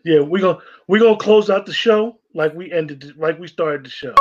Yeah, 0.06 0.22
we're 0.22 0.42
gonna 0.42 0.60
we're 0.88 1.02
gonna 1.02 1.18
close 1.18 1.50
out 1.50 1.66
the 1.66 1.74
show 1.74 2.20
like 2.34 2.54
we 2.54 2.72
ended 2.72 3.14
like 3.18 3.40
we 3.40 3.48
started 3.48 3.86
the 3.86 3.90
show. 3.90 4.16